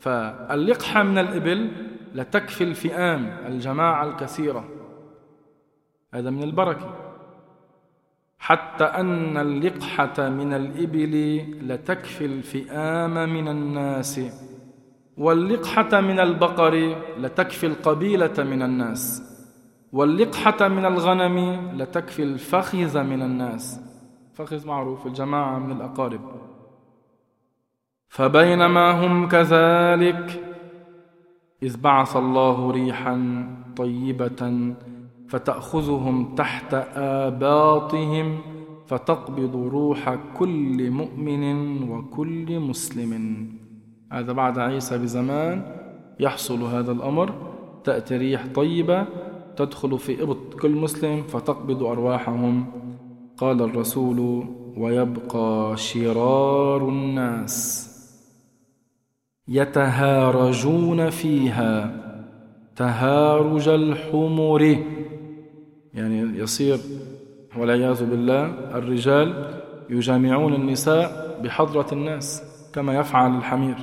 فاللقحة 0.00 1.02
من 1.02 1.18
الإبل 1.18 1.70
لتكفي 2.14 2.64
الفئام 2.64 3.36
الجماعة 3.46 4.04
الكثيرة. 4.04 4.64
هذا 6.14 6.30
من 6.30 6.42
البركة. 6.42 6.94
حتى 8.38 8.84
أن 8.84 9.36
اللقحة 9.36 10.28
من 10.28 10.52
الإبل 10.52 11.44
لتكفي 11.62 12.24
الفئام 12.24 13.14
من 13.34 13.48
الناس 13.48 14.20
واللقحة 15.16 16.00
من 16.00 16.20
البقر 16.20 16.96
لتكفي 17.18 17.66
القبيلة 17.66 18.34
من 18.38 18.62
الناس 18.62 19.22
واللقحة 19.92 20.68
من 20.68 20.84
الغنم 20.84 21.68
لتكفي 21.76 22.22
الفخذ 22.22 23.02
من 23.02 23.22
الناس. 23.22 23.80
فخذ 24.34 24.66
معروف 24.66 25.06
الجماعة 25.06 25.58
من 25.58 25.72
الأقارب. 25.76 26.20
فبينما 28.08 29.06
هم 29.06 29.28
كذلك 29.28 30.53
إذ 31.62 31.80
بعث 31.80 32.16
الله 32.16 32.70
ريحا 32.70 33.46
طيبة 33.76 34.74
فتأخذهم 35.28 36.34
تحت 36.34 36.74
آباطهم 36.96 38.38
فتقبض 38.86 39.56
روح 39.56 40.18
كل 40.36 40.90
مؤمن 40.90 41.42
وكل 41.90 42.60
مسلم. 42.60 43.46
هذا 44.12 44.32
بعد 44.32 44.58
عيسى 44.58 44.98
بزمان 44.98 45.76
يحصل 46.20 46.62
هذا 46.62 46.92
الأمر. 46.92 47.32
تأتي 47.84 48.16
ريح 48.16 48.46
طيبة 48.54 49.06
تدخل 49.56 49.98
في 49.98 50.22
إبط 50.22 50.54
كل 50.60 50.70
مسلم 50.70 51.22
فتقبض 51.22 51.82
أرواحهم. 51.82 52.66
قال 53.38 53.62
الرسول 53.62 54.44
ويبقى 54.76 55.76
شرار 55.76 56.88
الناس. 56.88 57.93
يتهارجون 59.48 61.10
فيها. 61.10 61.96
تهارج 62.76 63.68
الحمر. 63.68 64.78
يعني 65.94 66.38
يصير 66.38 66.78
والعياذ 67.56 68.10
بالله 68.10 68.44
الرجال 68.78 69.60
يجامعون 69.90 70.54
النساء 70.54 71.40
بحضرة 71.42 71.86
الناس 71.92 72.42
كما 72.74 72.98
يفعل 72.98 73.36
الحمير. 73.36 73.76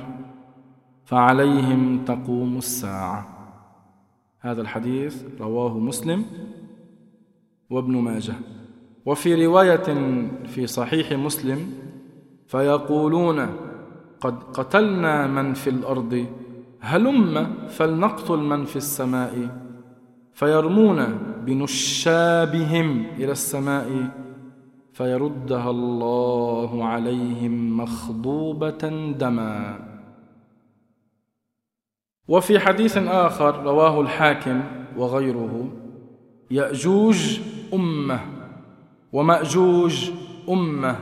فعليهم 1.04 2.04
تقوم 2.04 2.58
الساعة. 2.58 3.28
هذا 4.40 4.62
الحديث 4.62 5.24
رواه 5.40 5.78
مسلم 5.78 6.24
وابن 7.70 7.96
ماجه. 7.96 8.34
وفي 9.06 9.46
رواية 9.46 9.86
في 10.46 10.66
صحيح 10.66 11.12
مسلم 11.12 11.72
فيقولون 12.46 13.46
قد 14.22 14.42
قتلنا 14.42 15.26
من 15.26 15.54
في 15.54 15.70
الأرض 15.70 16.26
هلم 16.80 17.54
فلنقتل 17.68 18.36
من 18.36 18.64
في 18.64 18.76
السماء. 18.76 19.62
فيرمون 20.32 21.18
بنشابهم 21.46 23.06
إلى 23.18 23.32
السماء 23.32 24.08
فيردها 24.92 25.70
الله 25.70 26.84
عليهم 26.84 27.76
مخضوبة 27.76 29.12
دما. 29.18 29.78
وفي 32.28 32.58
حديث 32.58 32.96
آخر 32.96 33.62
رواه 33.62 34.00
الحاكم 34.00 34.62
وغيره 34.96 35.68
يأجوج 36.50 37.40
أمة 37.74 38.20
ومأجوج 39.12 40.10
أمة. 40.48 40.96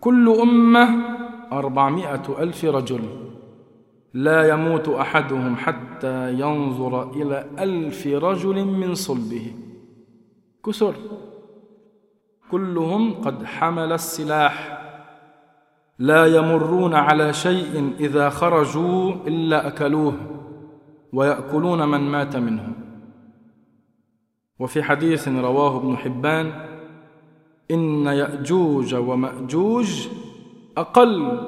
كل 0.00 0.28
أمة 0.28 1.19
أربعمائة 1.52 2.22
ألف 2.38 2.64
رجل. 2.64 3.00
لا 4.14 4.48
يموت 4.48 4.88
أحدهم 4.88 5.56
حتى 5.56 6.32
ينظر 6.32 7.10
إلى 7.10 7.46
ألف 7.58 8.06
رجل 8.06 8.64
من 8.64 8.94
صلبه. 8.94 9.52
كسر. 10.66 10.94
كلهم 12.50 13.14
قد 13.14 13.44
حمل 13.44 13.92
السلاح. 13.92 14.80
لا 15.98 16.26
يمرون 16.26 16.94
على 16.94 17.32
شيء 17.32 17.92
إذا 18.00 18.28
خرجوا 18.28 19.12
إلا 19.26 19.66
أكلوه 19.66 20.14
ويأكلون 21.12 21.88
من 21.88 22.00
مات 22.00 22.36
منهم 22.36 22.72
وفي 24.58 24.82
حديث 24.82 25.28
رواه 25.28 25.76
ابن 25.76 25.96
حبان 25.96 26.52
إن 27.70 28.06
يأجوج 28.06 28.94
ومأجوج 28.94 30.08
أقل 30.76 31.40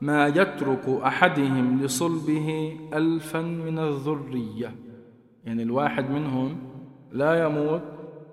ما 0.00 0.26
يترك 0.26 0.88
أحدهم 0.88 1.82
لصلبه 1.82 2.78
ألفا 2.94 3.40
من 3.42 3.78
الذرية. 3.78 4.74
يعني 5.44 5.62
الواحد 5.62 6.10
منهم 6.10 6.56
لا 7.12 7.44
يموت 7.44 7.82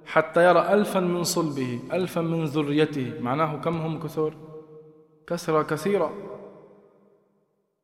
حتى 0.05 0.49
يرى 0.49 0.73
ألفا 0.73 0.99
من 0.99 1.23
صلبه 1.23 1.79
ألفا 1.93 2.21
من 2.21 2.43
ذريته. 2.43 3.13
معناه 3.21 3.55
كم 3.55 3.77
هم 3.77 3.99
كثر؟ 3.99 4.33
كثرة 5.27 5.63
كثيرة. 5.63 6.13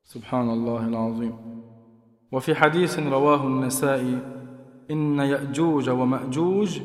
سبحان 0.04 0.50
الله 0.50 0.88
العظيم. 0.88 1.36
وفي 2.32 2.56
حديث 2.56 3.00
رواه 3.00 3.48
النسائي 3.48 4.20
إن 4.92 5.20
يأجوج 5.20 5.90
ومأجوج 5.90 6.80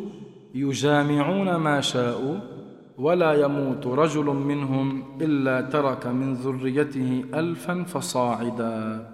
يجامعون 0.55 1.57
ما 1.57 1.81
شاءوا 1.81 2.56
ولا 2.99 3.33
يموت 3.33 3.87
رجل 3.87 4.25
منهم 4.25 5.05
إلا 5.21 5.61
ترك 5.61 6.07
من 6.07 6.35
ذريته 6.35 7.25
ألفا 7.35 7.83
فصاعدا. 7.85 9.11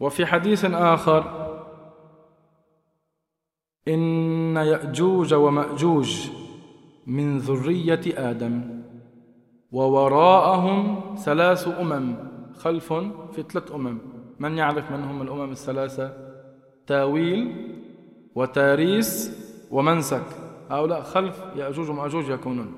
وفي 0.00 0.26
حديث 0.26 0.64
آخر 0.64 1.44
إن 3.88 4.56
يأجوج 4.56 5.34
ومأجوج 5.34 6.30
من 7.06 7.38
ذرية 7.38 8.30
آدم 8.30 8.82
ووراءهم 9.72 11.00
ثلاث 11.16 11.68
أمم 11.80 12.16
خلف 12.58 12.92
في 13.32 13.42
ثلاث 13.52 13.72
أمم. 13.72 13.98
من 14.38 14.58
يعرف 14.58 14.90
من 14.90 15.04
هم 15.04 15.22
الأمم 15.22 15.50
الثلاثة؟ 15.50 16.12
تاويل 16.86 17.70
وتاريس 18.34 19.10
ومنسك. 19.70 20.43
هؤلاء 20.70 21.02
خلف 21.02 21.44
يأجوج 21.56 21.90
ومأجوج 21.90 22.28
يكونون. 22.30 22.74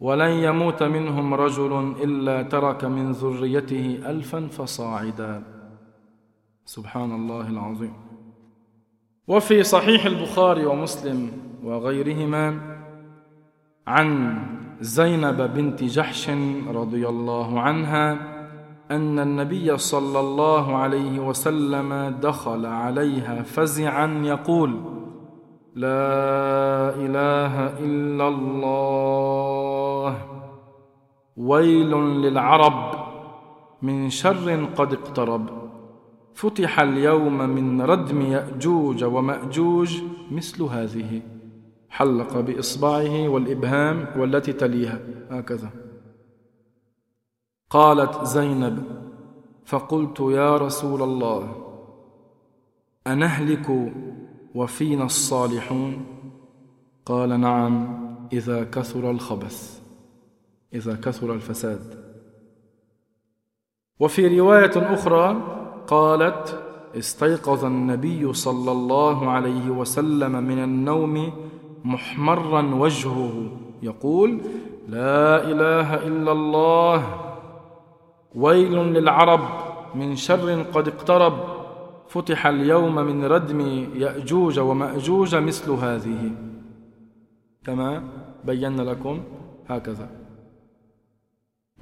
ولن 0.00 0.30
يموت 0.30 0.82
منهم 0.82 1.34
رجل 1.34 1.94
إلا 2.02 2.42
ترك 2.42 2.84
من 2.84 3.12
ذريته 3.12 4.00
ألفا 4.06 4.46
فصاعدا. 4.46 5.42
سبحان 6.64 7.12
الله 7.12 7.48
العظيم. 7.48 7.92
وفي 9.28 9.62
صحيح 9.62 10.06
البخاري 10.06 10.66
ومسلم 10.66 11.30
وغيرهما 11.64 12.76
عن 13.86 14.38
زينب 14.80 15.54
بنت 15.54 15.84
جحش 15.84 16.30
رضي 16.68 17.08
الله 17.08 17.60
عنها 17.60 18.12
أن 18.90 19.18
النبي 19.18 19.76
صلى 19.76 20.20
الله 20.20 20.76
عليه 20.76 21.18
وسلم 21.18 22.18
دخل 22.22 22.66
عليها 22.66 23.42
فزعا 23.42 24.06
يقول 24.24 24.97
لا 25.78 26.94
إله 27.04 27.78
إلا 27.78 28.28
الله. 28.28 30.12
ويل 31.36 31.92
للعرب 31.94 32.78
من 33.82 34.10
شر 34.10 34.64
قد 34.76 34.92
اقترب. 34.92 35.46
فتح 36.34 36.80
اليوم 36.80 37.38
من 37.38 37.82
ردم 37.82 38.20
يأجوج 38.20 39.04
ومأجوج 39.04 40.02
مثل 40.30 40.62
هذه. 40.62 41.22
حلق 41.90 42.40
بإصبعه 42.40 43.28
والإبهام 43.28 44.06
والتي 44.16 44.52
تليها. 44.52 45.00
هكذا. 45.30 45.70
قالت 47.70 48.24
زينب 48.24 48.82
فقلت 49.64 50.20
يا 50.20 50.56
رسول 50.56 51.02
الله 51.02 51.42
أنهلك 53.06 53.92
وفينا 54.58 55.04
الصالحون؟ 55.04 56.06
قال 57.06 57.40
نعم 57.40 57.74
إذا 58.32 58.64
كثر 58.64 59.10
الخبث 59.10 59.80
إذا 60.74 60.94
كثر 60.94 61.32
الفساد. 61.32 61.80
وفي 64.00 64.40
رواية 64.40 64.94
أخرى 64.94 65.26
قالت 65.86 66.62
استيقظ 66.96 67.64
النبي 67.64 68.32
صلى 68.32 68.72
الله 68.72 69.30
عليه 69.30 69.70
وسلم 69.70 70.32
من 70.32 70.58
النوم 70.64 71.32
محمرا 71.84 72.74
وجهه 72.74 73.32
يقول 73.82 74.40
لا 74.88 75.50
إله 75.50 75.94
إلا 75.94 76.32
الله 76.32 76.98
ويل 78.34 78.72
للعرب 78.72 79.40
من 79.94 80.16
شر 80.16 80.62
قد 80.62 80.88
اقترب. 80.88 81.57
فتح 82.08 82.46
اليوم 82.46 82.94
من 82.94 83.24
ردم 83.24 83.60
يأجوج 83.96 84.58
ومأجوج 84.58 85.36
مثل 85.36 85.70
هذه. 85.70 86.30
كما 87.64 88.02
بينا 88.44 88.82
لكم 88.82 89.20
هكذا. 89.66 90.08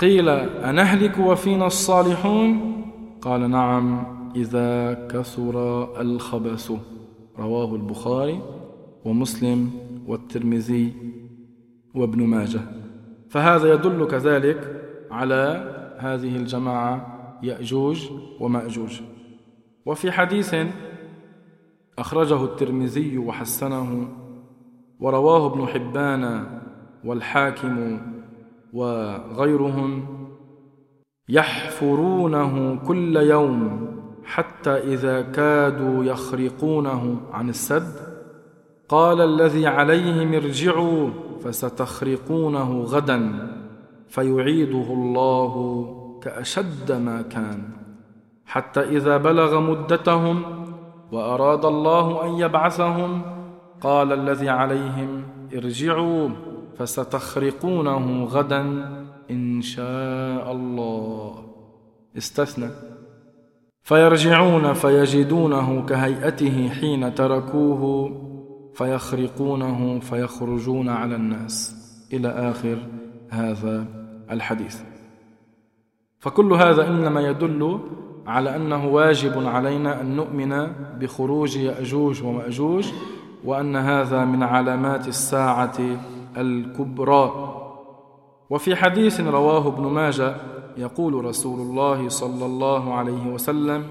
قيل 0.01 0.29
أنهلك 0.29 1.19
وفينا 1.19 1.67
الصالحون؟ 1.67 2.73
قال 3.21 3.51
نعم 3.51 4.07
إذا 4.37 4.95
كثر 5.11 5.57
الخبث. 6.01 6.73
رواه 7.39 7.75
البخاري 7.75 8.43
ومسلم 9.05 9.71
والترمذي 10.07 10.93
وابن 11.95 12.27
ماجه. 12.27 12.61
فهذا 13.29 13.75
يدل 13.75 14.07
كذلك 14.07 14.83
على 15.11 15.73
هذه 15.99 16.37
الجماعة 16.37 17.19
يأجوج 17.43 18.11
ومأجوج. 18.41 19.01
وفي 19.87 20.13
حديث 20.13 20.57
أخرجه 21.99 22.45
الترمذي 22.45 23.19
وحسنه 23.19 24.09
ورواه 25.01 25.47
ابن 25.53 25.67
حبان 25.67 26.47
والحاكم 27.05 28.01
وغيرهم 28.73 30.07
يحفرونه 31.29 32.79
كل 32.87 33.17
يوم 33.17 33.89
حتى 34.25 34.71
إذا 34.71 35.23
كادوا 35.23 36.05
يخرقونه 36.05 37.21
عن 37.33 37.49
السد 37.49 37.93
قال 38.89 39.21
الذي 39.21 39.67
عليهم 39.67 40.35
ارجعوا 40.35 41.11
فستخرقونه 41.41 42.83
غدا 42.83 43.49
فيعيده 44.09 44.93
الله 44.93 45.87
كأشد 46.23 46.93
ما 46.93 47.23
كان 47.23 47.86
حتى 48.47 48.81
إذا 48.81 49.17
بلغ 49.17 49.61
مدتهم 49.61 50.43
وأراد 51.13 51.65
الله 51.65 52.25
أن 52.25 52.39
يبعثهم 52.39 53.23
قال 53.81 54.13
الذي 54.13 54.49
عليهم 54.49 55.23
ارجعوا 55.55 56.29
فستخرقونه 56.79 58.25
غدا 58.25 58.61
إن 59.31 59.63
شاء 59.63 60.53
الله. 60.53 61.45
استثنى. 62.17 62.71
فيرجعون 63.83 64.73
فيجدونه 64.73 65.87
كهيئته 65.87 66.69
حين 66.69 67.15
تركوه 67.15 68.11
فيخرقونه 68.75 69.99
فيخرجون 69.99 70.89
على 70.89 71.17
الناس. 71.17 71.77
إلى 72.13 72.29
آخر 72.29 72.79
هذا 73.31 73.87
الحديث. 74.31 74.83
فكل 76.19 76.53
هذا 76.53 76.89
إنما 76.89 77.21
يدل 77.21 77.81
على 78.27 78.57
أنه 78.57 78.87
واجب 78.87 79.47
علينا 79.47 80.01
أن 80.01 80.17
نؤمن 80.17 80.73
بخروج 81.01 81.57
يأجوج 81.57 82.23
ومأجوج 82.23 82.87
وأن 83.45 83.77
هذا 83.77 84.25
من 84.25 84.43
علامات 84.43 85.09
الساعة 85.09 85.79
الكبرى. 86.37 87.53
وفي 88.51 88.77
حديث 88.77 89.21
رواه 89.21 89.69
ابن 89.69 89.83
ماجه 89.83 90.37
يقول 90.77 91.25
رسول 91.25 91.61
الله 91.61 92.09
صلى 92.09 92.47
الله 92.47 92.95
عليه 92.95 93.27
وسلم 93.35 93.85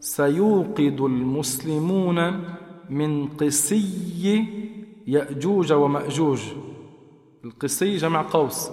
سيوقد 0.00 1.00
المسلمون 1.00 2.40
من 2.90 3.28
قسي 3.28 4.44
يأجوج 5.06 5.72
ومأجوج. 5.72 6.40
القسي 7.44 7.96
جمع 7.96 8.22
قوس. 8.22 8.70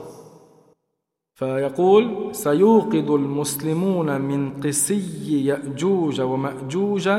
فيقول 1.41 2.35
سيوقد 2.35 3.09
المسلمون 3.09 4.21
من 4.21 4.61
قسي 4.61 5.45
يأجوج 5.45 6.21
ومأجوج 6.21 7.09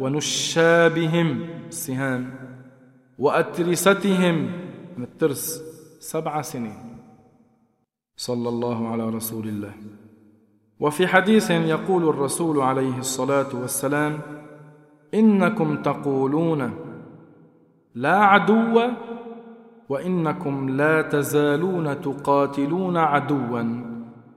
ونشابهم 0.00 1.46
السهام 1.68 2.34
وأترستهم 3.18 4.34
من 4.96 5.04
الترس 5.04 5.62
سبع 6.00 6.42
سنين. 6.42 6.98
صلى 8.16 8.48
الله 8.48 8.88
على 8.88 9.10
رسول 9.10 9.48
الله. 9.48 9.72
وفي 10.80 11.06
حديث 11.06 11.50
يقول 11.50 12.08
الرسول 12.08 12.60
عليه 12.60 12.98
الصلاة 12.98 13.54
والسلام 13.54 14.20
إنكم 15.14 15.82
تقولون 15.82 16.70
لا 17.94 18.16
عدو 18.18 18.80
وإنكم 19.88 20.70
لا 20.70 21.02
تزالون 21.02 22.00
تقاتلون 22.00 22.96
عدوا 22.96 23.62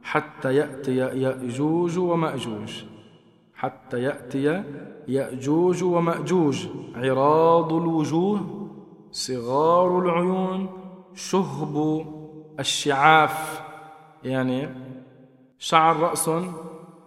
حتى 0.03 0.55
يأتي 0.55 0.95
يأجوج 0.95 1.97
ومأجوج. 1.99 2.83
حتى 3.53 4.01
يأتي 4.01 4.63
يأجوج 5.07 5.83
ومأجوج. 5.83 6.67
عراض 6.95 7.73
الوجوه 7.73 8.67
صغار 9.11 9.99
العيون 9.99 10.69
شهب 11.15 12.05
الشعاف. 12.59 13.63
يعني 14.23 14.69
شعر 15.59 15.99
رأس 15.99 16.29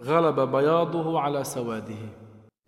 غلب 0.04 0.40
بياضه 0.40 1.20
على 1.20 1.44
سواده. 1.44 2.04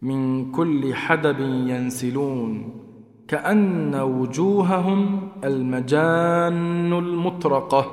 من 0.03 0.53
كل 0.53 0.95
حدب 0.95 1.41
ينسلون. 1.41 2.86
كأن 3.29 3.95
وجوههم 3.95 5.29
المجان 5.45 6.93
المطرقة. 6.93 7.87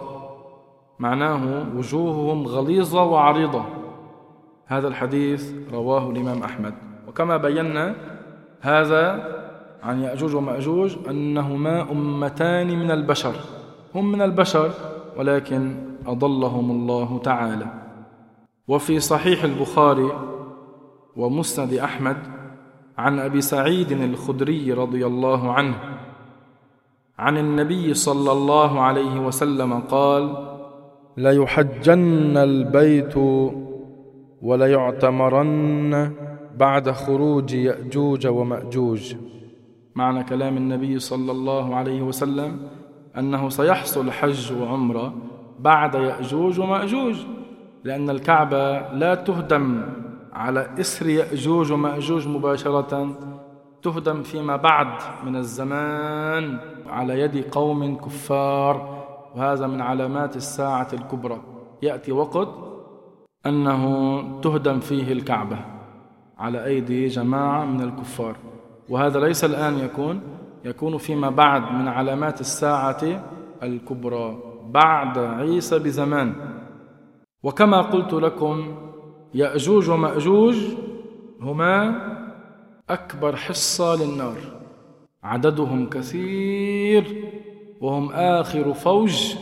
معناه 1.00 1.66
وجوههم 1.76 2.48
غليظة 2.48 3.04
وعريضة. 3.04 3.64
هذا 4.66 4.88
الحديث 4.88 5.54
رواه 5.74 6.10
الإمام 6.10 6.44
أحمد. 6.44 6.74
وكما 7.08 7.38
بينا 7.38 7.96
هذا 8.62 9.34
عن 9.84 10.02
يأجوج 10.02 10.36
ومأجوج 10.36 10.96
أنهما 11.10 11.92
أمتان 11.92 12.80
من 12.80 12.92
البشر. 12.92 13.34
هم 13.96 14.12
من 14.12 14.22
البشر 14.22 14.72
ولكن 15.18 15.76
أضلهم 16.08 16.72
الله 16.72 17.20
تعالى. 17.24 17.68
وفي 18.68 19.00
صحيح 19.00 19.44
البخاري 19.44 20.12
ومسند 21.16 21.74
أحمد 21.74 22.18
عن 22.98 23.20
أبي 23.20 23.41
سعيد 23.41 23.91
الخدري 23.91 24.74
رضي 24.74 25.06
الله 25.06 25.54
عنه 25.54 25.76
عن 27.20 27.38
النبي 27.38 27.94
صلى 27.94 28.32
الله 28.32 28.82
عليه 28.82 29.20
وسلم 29.20 29.80
قال 29.80 30.36
ليحجن 31.18 32.38
البيت 32.38 33.16
وليعتمرن 34.41 36.12
بعد 36.58 36.91
خروج 36.91 37.54
يأجوج 37.54 38.28
ومأجوج. 38.28 39.16
معنى 39.96 40.24
كلام 40.24 40.58
النبي 40.58 41.00
صلى 41.00 41.32
الله 41.32 41.76
عليه 41.76 42.02
وسلم 42.02 42.60
أنه 43.18 43.50
سيحصل 43.50 44.12
حج 44.12 44.54
وعمرة 44.62 45.14
بعد 45.60 45.96
يأجوج 45.96 46.60
ومأجوج 46.60 47.16
لأن 47.84 48.10
الكعبة 48.10 48.91
لا 48.91 49.16
تهدم. 49.16 49.82
على 50.34 50.70
إسر 50.80 51.10
يأجوج 51.10 51.72
ومأجوج 51.72 52.28
مباشرة 52.28 53.16
تهدم 53.82 54.24
فيما 54.24 54.56
بعد 54.56 54.88
من 55.26 55.36
الزمان 55.36 56.60
على 56.88 57.20
يد 57.20 57.50
قوم 57.52 57.96
كفار 57.96 59.04
وهذا 59.36 59.68
من 59.68 59.82
علامات 59.82 60.36
الساعة 60.36 60.88
الكبرى. 60.94 61.42
يأتي 61.82 62.12
وقت 62.12 62.50
أنه 63.46 63.84
تهدم 64.42 64.80
فيه 64.80 65.12
الكعبة 65.12 65.58
على 66.38 66.66
أيدي 66.66 67.08
جماعة 67.08 67.66
من 67.66 67.82
الكفار. 67.82 68.36
وهذا 68.90 69.20
ليس 69.20 69.46
الآن 69.46 69.80
يكون 69.80 70.22
يكون 70.66 70.98
فيما 70.98 71.30
بعد 71.30 71.72
من 71.72 71.88
علامات 71.88 72.42
الساعة 72.42 73.24
الكبرى 73.64 74.38
بعد 74.70 75.18
عيسى 75.18 75.80
بزمان. 75.80 76.34
وكما 77.44 77.82
قلت 77.82 78.14
لكم 78.14 78.76
يأجوج 79.34 79.90
ومأجوج 79.90 80.56
هما 81.42 81.96
أكبر 82.90 83.36
حصة 83.36 83.96
للنار. 83.96 84.38
عددهم 85.24 85.90
كثير 85.90 87.26
وهم 87.82 88.12
آخر 88.12 88.74
فوج 88.74 89.36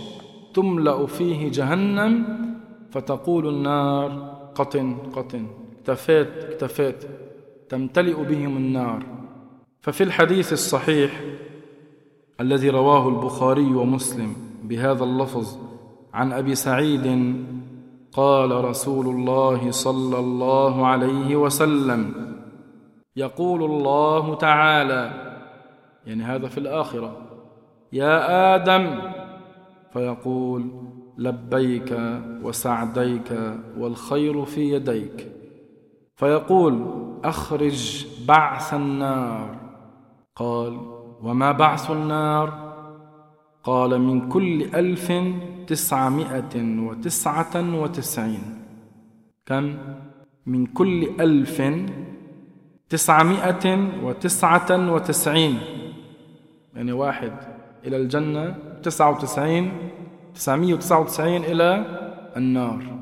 تملأ 0.54 1.06
فيه 1.06 1.52
جهنم 1.52 2.26
فتقول 2.92 3.48
النار 3.48 4.12
قط 4.56 4.98
قط. 5.16 5.48
اكتفيت 5.80 6.28
اكتفيت. 6.28 7.04
تمتلئ 7.70 8.24
بهم 8.24 8.58
النار. 8.58 9.04
ففي 9.82 10.04
الحديث 10.04 10.54
الصحيح 10.54 11.22
الذي 12.40 12.70
رواه 12.70 13.10
البخاري 13.10 13.76
ومسلم 13.76 14.34
بهذا 14.64 15.04
اللفظ 15.04 15.58
عن 16.14 16.32
أبي 16.34 16.56
سعيد 16.56 17.36
قال 18.14 18.66
رسول 18.66 19.08
الله 19.08 19.72
صلى 19.72 20.20
الله 20.20 20.88
عليه 20.88 21.36
وسلم 21.36 22.14
يقول 23.16 23.64
الله 23.64 24.36
تعالى 24.36 25.12
يعني 26.06 26.24
هذا 26.24 26.48
في 26.48 26.58
الآخرة 26.58 27.18
يا 27.94 28.56
آدم 28.56 29.02
فيقول 29.94 30.66
لبيك 31.18 32.00
وسعديك 32.44 33.34
والخير 33.78 34.46
في 34.46 34.74
يديك. 34.74 35.32
فيقول 36.16 36.86
أخرج 37.24 38.08
بعث 38.28 38.74
النار. 38.74 39.56
قال 40.36 40.78
وما 41.22 41.52
بعث 41.52 41.92
النار؟ 41.92 42.71
قال 43.64 44.02
من 44.02 44.30
كل 44.30 44.64
ألف 44.64 45.14
تسعمائة 45.68 46.80
وتسعة 46.80 47.82
وتسعين. 47.82 48.44
كم؟ 49.46 49.78
من 50.46 50.66
كل 50.66 51.10
ألف 51.20 51.62
تسعمائة 52.90 53.90
وتسعة 54.04 54.94
وتسعين. 54.94 55.58
يعني 56.76 56.92
واحد 56.92 57.32
إلى 57.88 57.98
الجنة 57.98 58.56
تسعة 58.84 59.10
وتسعين 59.12 59.72
تسعمائة 60.36 60.74
وتسعة 60.74 61.00
وتسعين 61.00 61.44
إلى 61.44 61.86
النار. 62.38 63.00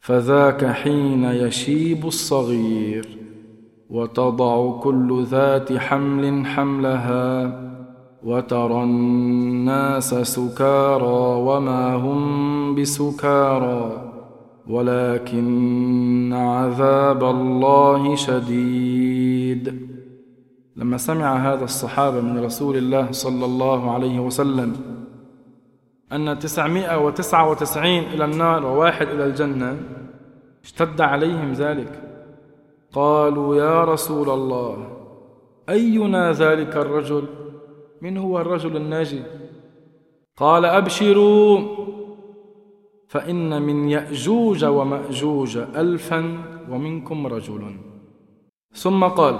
فذاك 0.00 0.66
حين 0.66 1.24
يشيب 1.24 2.06
الصغير 2.06 3.18
وتضع 3.90 4.80
كل 4.80 5.24
ذات 5.24 5.72
حمل 5.72 6.46
حملها. 6.46 7.69
وترى 8.24 8.82
الناس 8.82 10.14
سكارى 10.14 11.42
وما 11.48 11.94
هم 11.94 12.74
بسكارى 12.74 14.12
ولكن 14.68 16.32
عذاب 16.32 17.24
الله 17.24 18.16
شديد. 18.16 19.90
لما 20.76 20.96
سمع 20.96 21.36
هذا 21.36 21.64
الصحابة 21.64 22.20
من 22.20 22.44
رسول 22.44 22.76
الله 22.76 23.12
صلى 23.12 23.44
الله 23.44 23.90
عليه 23.90 24.20
وسلم 24.20 24.76
أن 26.12 26.38
تسعمائة 26.38 27.04
وتسعة 27.04 27.50
وتسعين 27.50 28.04
إلى 28.04 28.24
النار 28.24 28.66
وواحد 28.66 29.08
إلى 29.08 29.24
الجنة 29.24 29.76
اشتد 30.64 31.00
عليهم 31.00 31.52
ذلك. 31.52 32.02
قالوا 32.92 33.56
يا 33.56 33.84
رسول 33.84 34.30
الله 34.30 34.76
أينا 35.68 36.32
ذلك 36.32 36.76
الرجل؟ 36.76 37.24
من 38.02 38.16
هو 38.16 38.40
الرجل 38.40 38.76
الناجي؟ 38.76 39.22
قال 40.36 40.64
أبشروا 40.64 41.60
فإن 43.08 43.62
من 43.62 43.88
يأجوج 43.88 44.64
ومأجوج 44.64 45.56
الفا 45.56 46.38
ومنكم 46.70 47.26
رجل. 47.26 47.62
ثم 48.72 49.04
قال 49.04 49.38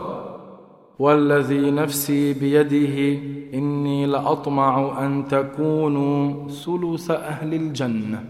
والذي 0.99 1.71
نفسي 1.71 2.33
بيده 2.33 3.23
إني 3.55 4.07
لأطمع 4.07 5.05
أن 5.07 5.29
تكونوا 5.29 6.49
ثلث 6.49 7.11
أهل 7.11 7.55
الجنة. 7.55 8.25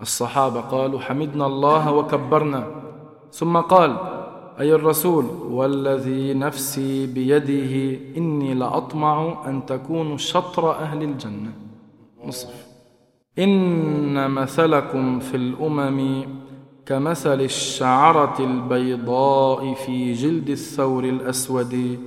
الصحابة 0.00 0.60
قالوا 0.60 1.00
حمدنا 1.00 1.46
الله 1.46 1.92
وكبرنا. 1.92 2.66
ثم 3.30 3.56
قال 3.56 3.96
أي 4.60 4.74
الرسول 4.74 5.24
والذي 5.50 6.34
نفسي 6.34 7.06
بيده 7.06 7.98
إني 8.16 8.54
لأطمع 8.54 9.42
أن 9.46 9.66
تكونوا 9.66 10.16
شطر 10.16 10.70
أهل 10.70 11.02
الجنة. 11.02 11.52
نصف. 12.24 12.66
إن 13.38 14.30
مثلكم 14.30 15.18
في 15.18 15.36
الأمم 15.36 16.24
كمثل 16.86 17.40
الشعرة 17.40 18.36
البيضاء 18.40 19.74
في 19.74 20.12
جلد 20.12 20.50
الثور 20.50 21.04
الأسود 21.04 21.98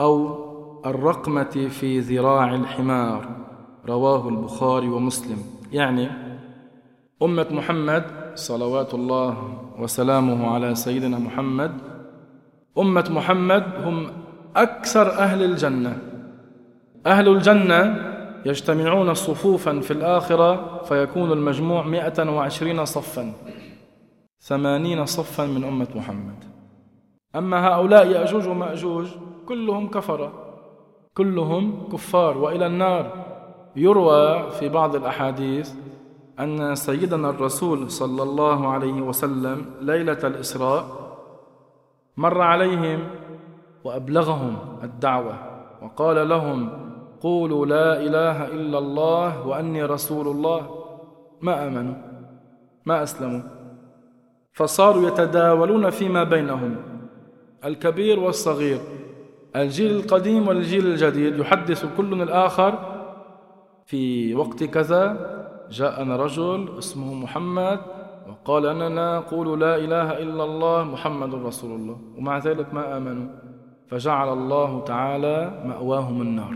أو 0.00 0.46
الرقمة 0.86 1.68
في 1.70 2.00
ذراع 2.00 2.54
الحمار. 2.54 3.28
رواه 3.88 4.28
البخاري 4.28 4.88
ومسلم. 4.88 5.38
يعني 5.72 6.08
أمة 7.22 7.46
محمد 7.50 8.25
صلوات 8.36 8.94
الله 8.94 9.58
وسلامه 9.78 10.54
على 10.54 10.74
سيدنا 10.74 11.18
محمد. 11.18 11.72
أمة 12.78 13.06
محمد 13.10 13.64
هم 13.84 14.06
أكثر 14.56 15.10
أهل 15.18 15.42
الجنة. 15.42 15.98
أهل 17.06 17.28
الجنة 17.28 18.12
يجتمعون 18.46 19.14
صفوفا 19.14 19.80
في 19.80 19.90
الآخرة 19.90 20.82
فيكون 20.82 21.32
المجموع 21.32 21.82
مئة 21.86 22.30
وعشرين 22.30 22.84
صفا 22.84 23.32
ثمانين 24.40 25.06
صفا 25.06 25.46
من 25.46 25.64
أمة 25.64 25.88
محمد. 25.94 26.44
أما 27.36 27.68
هؤلاء 27.68 28.06
يأجوج 28.06 28.48
ومأجوج 28.48 29.06
كلهم 29.46 29.88
كفرة 29.88 30.32
كلهم 31.16 31.88
كفار. 31.92 32.38
وإلى 32.38 32.66
النار 32.66 33.12
يروى 33.76 34.50
في 34.50 34.68
بعض 34.68 34.96
الأحاديث 34.96 35.72
أن 36.40 36.74
سيدنا 36.74 37.30
الرسول 37.30 37.90
صلى 37.90 38.22
الله 38.22 38.68
عليه 38.68 39.00
وسلم 39.00 39.64
ليلة 39.80 40.18
الإسراء 40.24 40.84
مر 42.16 42.40
عليهم 42.40 43.08
وأبلغهم 43.84 44.56
الدعوة 44.82 45.34
وقال 45.82 46.28
لهم 46.28 46.70
قولوا 47.20 47.66
لا 47.66 48.00
إله 48.00 48.46
إلا 48.46 48.78
الله 48.78 49.46
وأني 49.46 49.84
رسول 49.84 50.28
الله. 50.28 50.84
ما 51.40 51.66
آمنوا؟ 51.66 51.94
ما 52.86 53.02
أسلموا؟ 53.02 53.40
فصاروا 54.52 55.08
يتداولون 55.08 55.90
فيما 55.90 56.24
بينهم. 56.24 56.76
الكبير 57.64 58.20
والصغير 58.20 58.80
الجيل 59.56 59.96
القديم 59.96 60.48
والجيل 60.48 60.86
الجديد 60.86 61.38
يحدث 61.38 61.86
كل 61.96 62.22
الآخر 62.22 62.78
في 63.86 64.34
وقت 64.34 64.64
كذا 64.64 65.36
جاءنا 65.70 66.16
رجل 66.16 66.78
اسمه 66.78 67.14
محمد 67.14 67.80
وقال 68.28 68.66
أننا 68.66 69.16
نقول 69.18 69.60
لا 69.60 69.76
إله 69.76 70.18
إلا 70.18 70.44
الله 70.44 70.84
محمد 70.84 71.34
رسول 71.34 71.80
الله. 71.80 71.98
ومع 72.18 72.38
ذلك 72.38 72.74
ما 72.74 72.96
آمنوا؟ 72.96 73.28
فجعل 73.88 74.32
الله 74.32 74.84
تعالى 74.84 75.62
مأواهم 75.64 76.22
النار. 76.22 76.54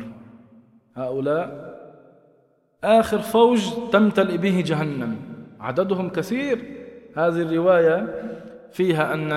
هؤلاء 0.97 1.71
آخر 2.85 3.19
فوج 3.19 3.91
تمتلئ 3.93 4.37
به 4.37 4.63
جهنم. 4.67 5.17
عددهم 5.61 6.09
كثير. 6.09 6.59
هذه 7.17 7.43
الرواية 7.43 7.99
فيها 8.73 9.15
أن 9.15 9.33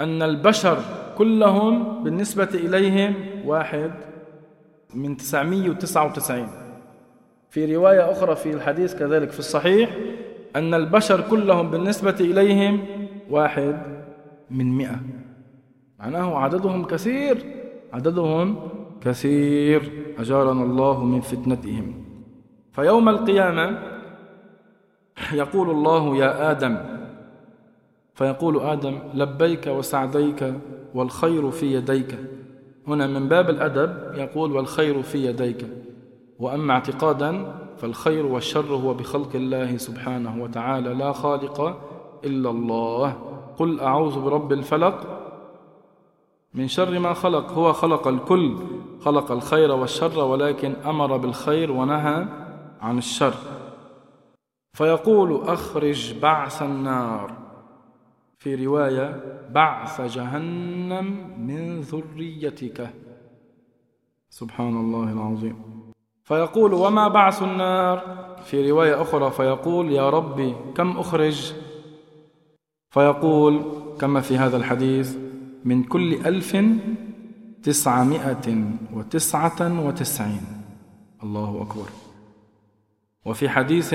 أن 0.00 0.22
البشر 0.22 0.78
كلهم 1.18 2.04
بالنسبة 2.04 2.48
إليهم 2.54 3.14
واحد 3.46 3.92
من 4.94 5.16
999 5.16 6.61
في 7.52 7.76
رواية 7.76 8.12
أخرى 8.12 8.36
في 8.36 8.50
الحديث 8.50 8.94
كذلك 8.94 9.30
في 9.30 9.38
الصحيح 9.38 9.96
أن 10.56 10.74
البشر 10.74 11.20
كلهم 11.30 11.70
بالنسبة 11.70 12.16
إليهم 12.20 12.84
واحد 13.30 13.82
من 14.50 14.76
مئة. 14.76 15.00
معناه 15.98 16.38
عددهم 16.38 16.84
كثير 16.84 17.44
عددهم 17.92 18.68
كثير. 19.00 19.92
أجارنا 20.18 20.64
الله 20.64 21.04
من 21.04 21.20
فتنتهم. 21.20 22.04
فيوم 22.72 23.08
القيامة 23.08 23.78
يقول 25.32 25.70
الله 25.70 26.16
يا 26.16 26.50
آدم 26.50 26.78
فيقول 28.14 28.60
آدم 28.60 28.98
لبيك 29.14 29.66
وسعديك 29.66 30.54
والخير 30.94 31.50
في 31.50 31.74
يديك. 31.74 32.18
هنا 32.88 33.06
من 33.06 33.28
باب 33.28 33.50
الأدب 33.50 34.18
يقول 34.18 34.52
والخير 34.52 35.02
في 35.02 35.26
يديك. 35.26 35.66
وأما 36.38 36.72
اعتقادا 36.74 37.54
فالخير 37.76 38.26
والشر 38.26 38.74
هو 38.74 38.94
بخلق 38.94 39.30
الله 39.34 39.76
سبحانه 39.76 40.42
وتعالى 40.42 40.94
لا 40.94 41.12
خالق 41.12 41.60
إلا 42.24 42.50
الله. 42.50 43.10
قل 43.58 43.80
أعوذ 43.80 44.20
برب 44.20 44.52
الفلق 44.52 45.18
من 46.54 46.68
شر 46.68 46.98
ما 46.98 47.12
خلق. 47.12 47.52
هو 47.52 47.72
خلق 47.72 48.08
الكل 48.08 48.56
خلق 49.00 49.32
الخير 49.32 49.72
والشر 49.72 50.18
ولكن 50.18 50.72
أمر 50.72 51.16
بالخير 51.16 51.72
ونهى 51.72 52.26
عن 52.80 52.98
الشر. 52.98 53.34
فيقول 54.72 55.42
أخرج 55.42 56.18
بعث 56.18 56.62
النار. 56.62 57.32
في 58.38 58.66
رواية 58.66 59.22
بعث 59.50 60.00
جهنم 60.00 61.06
من 61.38 61.80
ذريتك. 61.80 62.90
سبحان 64.30 64.76
الله 64.80 65.12
العظيم. 65.12 65.81
فيقول 66.24 66.74
وما 66.74 67.08
بعث 67.08 67.42
النار. 67.42 68.22
في 68.44 68.70
رواية 68.70 69.02
أخرى 69.02 69.30
فيقول 69.30 69.92
يا 69.92 70.10
ربي 70.10 70.54
كم 70.74 70.98
أخرج؟ 70.98 71.52
فيقول 72.90 73.62
كما 74.00 74.20
في 74.20 74.38
هذا 74.38 74.56
الحديث 74.56 75.16
من 75.64 75.82
كل 75.82 76.14
ألف 76.14 76.56
تسعمائة 77.62 78.64
وتسعة 78.94 79.86
وتسعين. 79.86 80.46
الله 81.22 81.62
أكبر. 81.62 81.88
وفي 83.24 83.48
حديث 83.48 83.94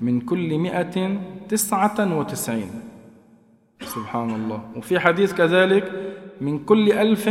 من 0.00 0.20
كل 0.20 0.58
مئة 0.58 1.20
تسعة 1.48 2.18
وتسعين. 2.18 2.70
سبحان 3.82 4.34
الله. 4.34 4.60
وفي 4.76 5.00
حديث 5.00 5.34
كذلك 5.34 5.92
من 6.40 6.64
كل 6.64 6.92
ألف 6.92 7.30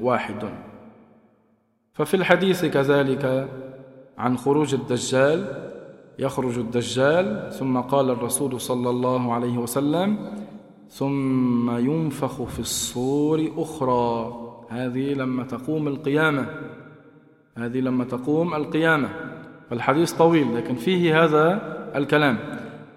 واحد. 0.00 0.61
ففي 1.92 2.14
الحديث 2.14 2.64
كذلك 2.64 3.48
عن 4.18 4.36
خروج 4.38 4.74
الدجال 4.74 5.68
يخرج 6.18 6.58
الدجال 6.58 7.52
ثم 7.52 7.80
قال 7.80 8.10
الرسول 8.10 8.60
صلى 8.60 8.90
الله 8.90 9.32
عليه 9.32 9.58
وسلم 9.58 10.18
ثم 10.88 11.70
ينفخ 11.70 12.42
في 12.42 12.60
الصور 12.60 13.52
أخرى. 13.56 14.32
هذه 14.68 15.14
لما 15.14 15.44
تقوم 15.44 15.88
القيامة. 15.88 16.46
هذه 17.58 17.80
لما 17.80 18.04
تقوم 18.04 18.54
القيامة. 18.54 19.08
فالحديث 19.70 20.12
طويل 20.12 20.56
لكن 20.56 20.74
فيه 20.74 21.24
هذا 21.24 21.60
الكلام 21.96 22.38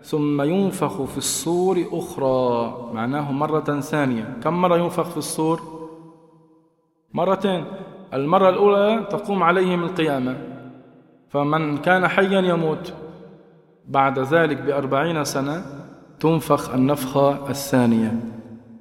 ثم 0.03 0.41
ينفخ 0.41 1.03
في 1.03 1.17
الصور 1.17 1.85
أخرى. 1.91 2.73
معناه 2.93 3.31
مرة 3.31 3.79
ثانية. 3.79 4.37
كم 4.43 4.53
مرة 4.61 4.77
ينفخ 4.77 5.09
في 5.09 5.17
الصور؟ 5.17 5.61
مرتين. 7.13 7.65
المرة 8.13 8.49
الأولى 8.49 9.07
تقوم 9.09 9.43
عليهم 9.43 9.83
القيامة. 9.83 10.37
فمن 11.29 11.77
كان 11.77 12.07
حيا 12.07 12.41
يموت 12.41 12.93
بعد 13.87 14.19
ذلك 14.19 14.61
بأربعين 14.61 15.23
سنة 15.23 15.65
تنفخ 16.19 16.73
النفخة 16.73 17.49
الثانية. 17.49 18.19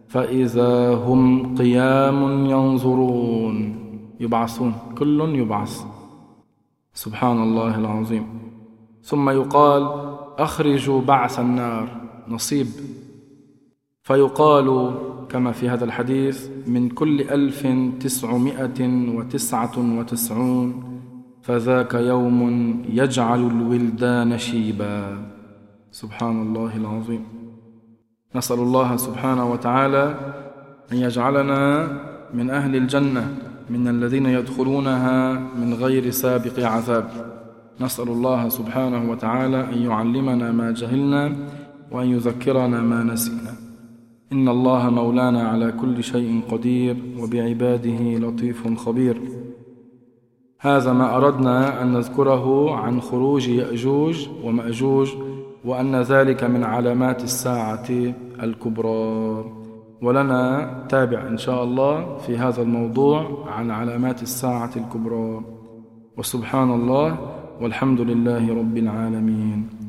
فإذا 0.08 0.94
هم 0.94 1.54
قيام 1.56 2.46
ينظرون. 2.46 3.84
يبعثون. 4.20 4.74
كل 4.98 5.20
يبعث. 5.20 5.84
سبحان 6.92 7.42
الله 7.42 7.78
العظيم. 7.78 8.26
ثم 9.02 9.30
يقال 9.30 9.90
أخرجوا 10.38 11.00
بعث 11.00 11.40
النار. 11.40 11.88
نصيب. 12.28 12.66
فيقال 14.02 14.94
كما 15.34 15.52
في 15.52 15.68
هذا 15.68 15.84
الحديث 15.84 16.48
من 16.66 16.88
كل 16.88 17.20
ألف 17.20 17.66
تسعمائة 18.00 18.80
وتسعة 19.16 19.98
وتسعون 19.98 20.84
فذاك 21.42 21.94
يوم 21.94 22.40
يجعل 22.88 23.40
الولدان 23.46 24.38
شيبا. 24.38 25.18
سبحان 25.90 26.42
الله 26.42 26.76
العظيم. 26.76 27.24
نسأل 28.36 28.58
الله 28.58 28.96
سبحانه 28.96 29.52
وتعالى 29.52 30.14
أن 30.92 30.96
يجعلنا 30.96 31.62
من 32.34 32.50
أهل 32.50 32.76
الجنة 32.76 33.24
من 33.70 33.88
الذين 33.88 34.26
يدخلونها 34.26 35.32
من 35.60 35.74
غير 35.74 36.10
سابق 36.10 36.56
عذاب. 36.58 37.06
نسأل 37.80 38.08
الله 38.08 38.48
سبحانه 38.48 39.10
وتعالى 39.10 39.60
أن 39.72 39.78
يعلمنا 39.82 40.52
ما 40.52 40.70
جهلنا 40.70 41.36
وأن 41.90 42.06
يذكرنا 42.06 42.82
ما 42.82 43.02
نسينا. 43.02 43.63
إن 44.34 44.48
الله 44.48 44.90
مولانا 44.90 45.48
على 45.48 45.72
كل 45.72 46.04
شيء 46.04 46.40
قدير 46.50 46.96
وبعباده 47.20 48.00
لطيف 48.18 48.78
خبير. 48.78 49.20
هذا 50.60 50.92
ما 50.92 51.16
أردنا 51.16 51.82
أن 51.82 51.92
نذكره 51.92 52.74
عن 52.74 53.00
خروج 53.00 53.48
يأجوج 53.48 54.28
ومأجوج 54.44 55.08
وأن 55.64 55.96
ذلك 55.96 56.44
من 56.44 56.64
علامات 56.64 57.24
الساعة 57.24 57.88
الكبرى. 58.42 59.44
ولنا 60.02 60.42
تابع 60.88 61.28
إن 61.28 61.38
شاء 61.38 61.64
الله 61.64 62.18
في 62.18 62.36
هذا 62.36 62.62
الموضوع 62.62 63.44
عن 63.46 63.70
علامات 63.70 64.22
الساعة 64.22 64.70
الكبرى. 64.76 65.40
وسبحان 66.18 66.70
الله 66.70 67.18
والحمد 67.60 68.00
لله 68.00 68.54
رب 68.54 68.76
العالمين. 68.76 69.83